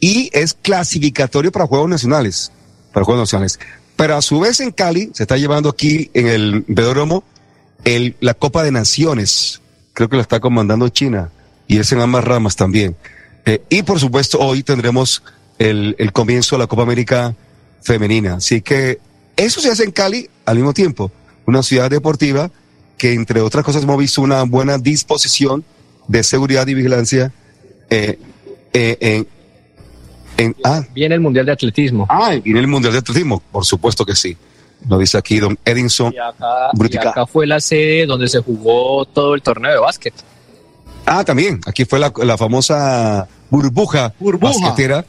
[0.00, 2.52] y es clasificatorio para Juegos Nacionales,
[2.92, 3.58] para Juegos Nacionales.
[3.96, 7.24] Pero a su vez en Cali se está llevando aquí en el Velódromo
[7.84, 9.60] el, la Copa de Naciones.
[9.94, 11.30] Creo que la está comandando China
[11.66, 12.96] y es en ambas ramas también.
[13.46, 15.22] Eh, y por supuesto hoy tendremos
[15.58, 17.34] el, el comienzo de la Copa América
[17.82, 18.34] femenina.
[18.34, 18.98] Así que
[19.36, 21.10] eso se hace en Cali al mismo tiempo.
[21.46, 22.50] Una ciudad deportiva
[22.98, 25.64] que entre otras cosas hemos visto una buena disposición
[26.08, 27.32] de seguridad y vigilancia
[27.90, 28.18] eh,
[28.72, 29.28] eh, en,
[30.36, 32.06] en, ah, Viene el Mundial de Atletismo.
[32.08, 34.36] ah, en el Mundial de Atletismo, por supuesto que sí.
[34.88, 37.10] Lo dice aquí don Edinson Y acá, y Brutica.
[37.10, 40.12] acá fue la sede donde se jugó todo el torneo de básquet.
[41.06, 41.60] Ah, también.
[41.66, 44.52] Aquí fue la, la famosa burbuja, Burbuja.
[44.52, 45.04] basquetera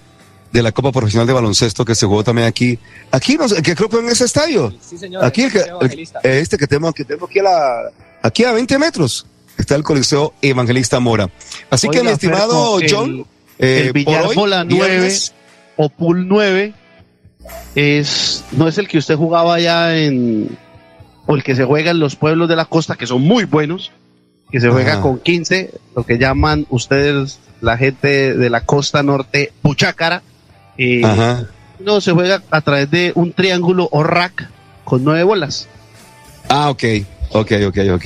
[0.54, 2.80] de la Copa Profesional de Baloncesto que se jugó también aquí.
[3.12, 4.74] Aquí, no que creo que en ese estadio.
[4.82, 5.26] Sí, señor.
[5.26, 5.52] Aquí, el
[5.82, 7.92] el- este que tenemos, que tenemos aquí a, la,
[8.22, 9.26] aquí a 20 metros
[9.58, 11.30] está el Coliseo Evangelista Mora.
[11.70, 13.26] Así que, mi estimado John,
[13.60, 15.34] eh, el billar por hoy, bola 9 viernes,
[15.76, 16.74] o pool 9
[17.76, 20.58] es no es el que usted jugaba allá en
[21.28, 23.92] o el que se juega en los pueblos de la costa, que son muy buenos,
[24.50, 25.02] que se juega Ajá.
[25.02, 30.24] con 15, lo que llaman ustedes, la gente de la costa norte, puchácara.
[30.78, 31.02] Eh,
[31.80, 34.50] no, se juega a través de un triángulo o rack
[34.86, 35.68] con nueve bolas.
[36.48, 36.84] Ah, ok,
[37.32, 38.06] ok, ok, ok.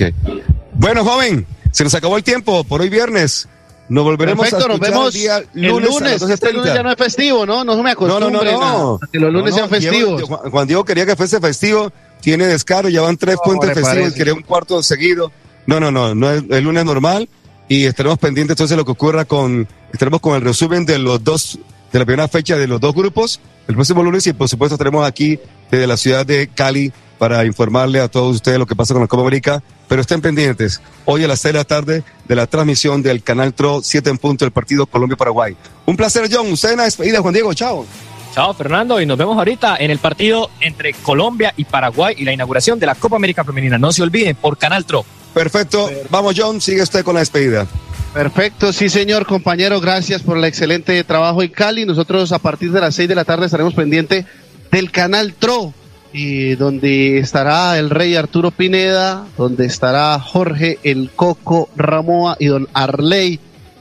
[0.74, 3.48] Bueno, joven, se nos acabó el tiempo por hoy viernes.
[3.92, 6.22] Nos volveremos Perfecto, a nos vemos el día el lunes, lunes.
[6.22, 6.74] a las Este lunes 12:30.
[6.74, 7.62] ya no es festivo, ¿no?
[7.62, 10.22] No se me No, no, que los lunes sean festivos.
[10.22, 11.92] Juan, Juan Diego quería que fuese festivo,
[12.22, 14.16] tiene descaro, ya van tres puentes festivos parece.
[14.16, 15.30] quería un cuarto seguido.
[15.66, 17.28] No, no, no, no es el lunes normal
[17.68, 21.22] y estaremos pendientes entonces de lo que ocurra con, estaremos con el resumen de los
[21.22, 21.58] dos,
[21.92, 25.06] de la primera fecha de los dos grupos el próximo lunes y por supuesto estaremos
[25.06, 25.38] aquí
[25.70, 26.92] desde la ciudad de Cali
[27.22, 30.82] para informarle a todos ustedes lo que pasa con la Copa América, pero estén pendientes.
[31.04, 34.18] Hoy a las 6 de la tarde de la transmisión del Canal TRO 7 en
[34.18, 35.56] punto del partido Colombia-Paraguay.
[35.86, 36.50] Un placer, John.
[36.50, 37.54] Usted en la despedida, Juan Diego.
[37.54, 37.86] Chao.
[38.34, 42.32] Chao, Fernando, y nos vemos ahorita en el partido entre Colombia y Paraguay y la
[42.32, 43.78] inauguración de la Copa América Femenina.
[43.78, 45.04] No se olviden, por Canal TRO.
[45.32, 45.88] Perfecto.
[46.10, 46.60] Vamos, John.
[46.60, 47.68] Sigue usted con la despedida.
[48.12, 51.86] Perfecto, sí señor, compañero, gracias por el excelente trabajo en Cali.
[51.86, 54.26] Nosotros a partir de las 6 de la tarde estaremos pendiente
[54.72, 55.72] del canal TRO,
[56.12, 62.68] y donde estará el rey Arturo Pineda, donde estará Jorge El Coco Ramoa y don
[62.74, 63.40] Arley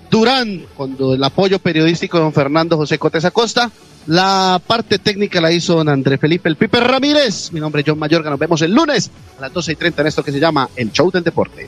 [0.10, 3.72] Durán, con el apoyo periodístico de don Fernando José Cotes Acosta.
[4.08, 7.52] La parte técnica la hizo don André Felipe El Pipe Ramírez.
[7.52, 10.08] Mi nombre es John Mayorga, nos vemos el lunes a las 12 y 30 en
[10.08, 11.68] esto que se llama El Show del Deporte.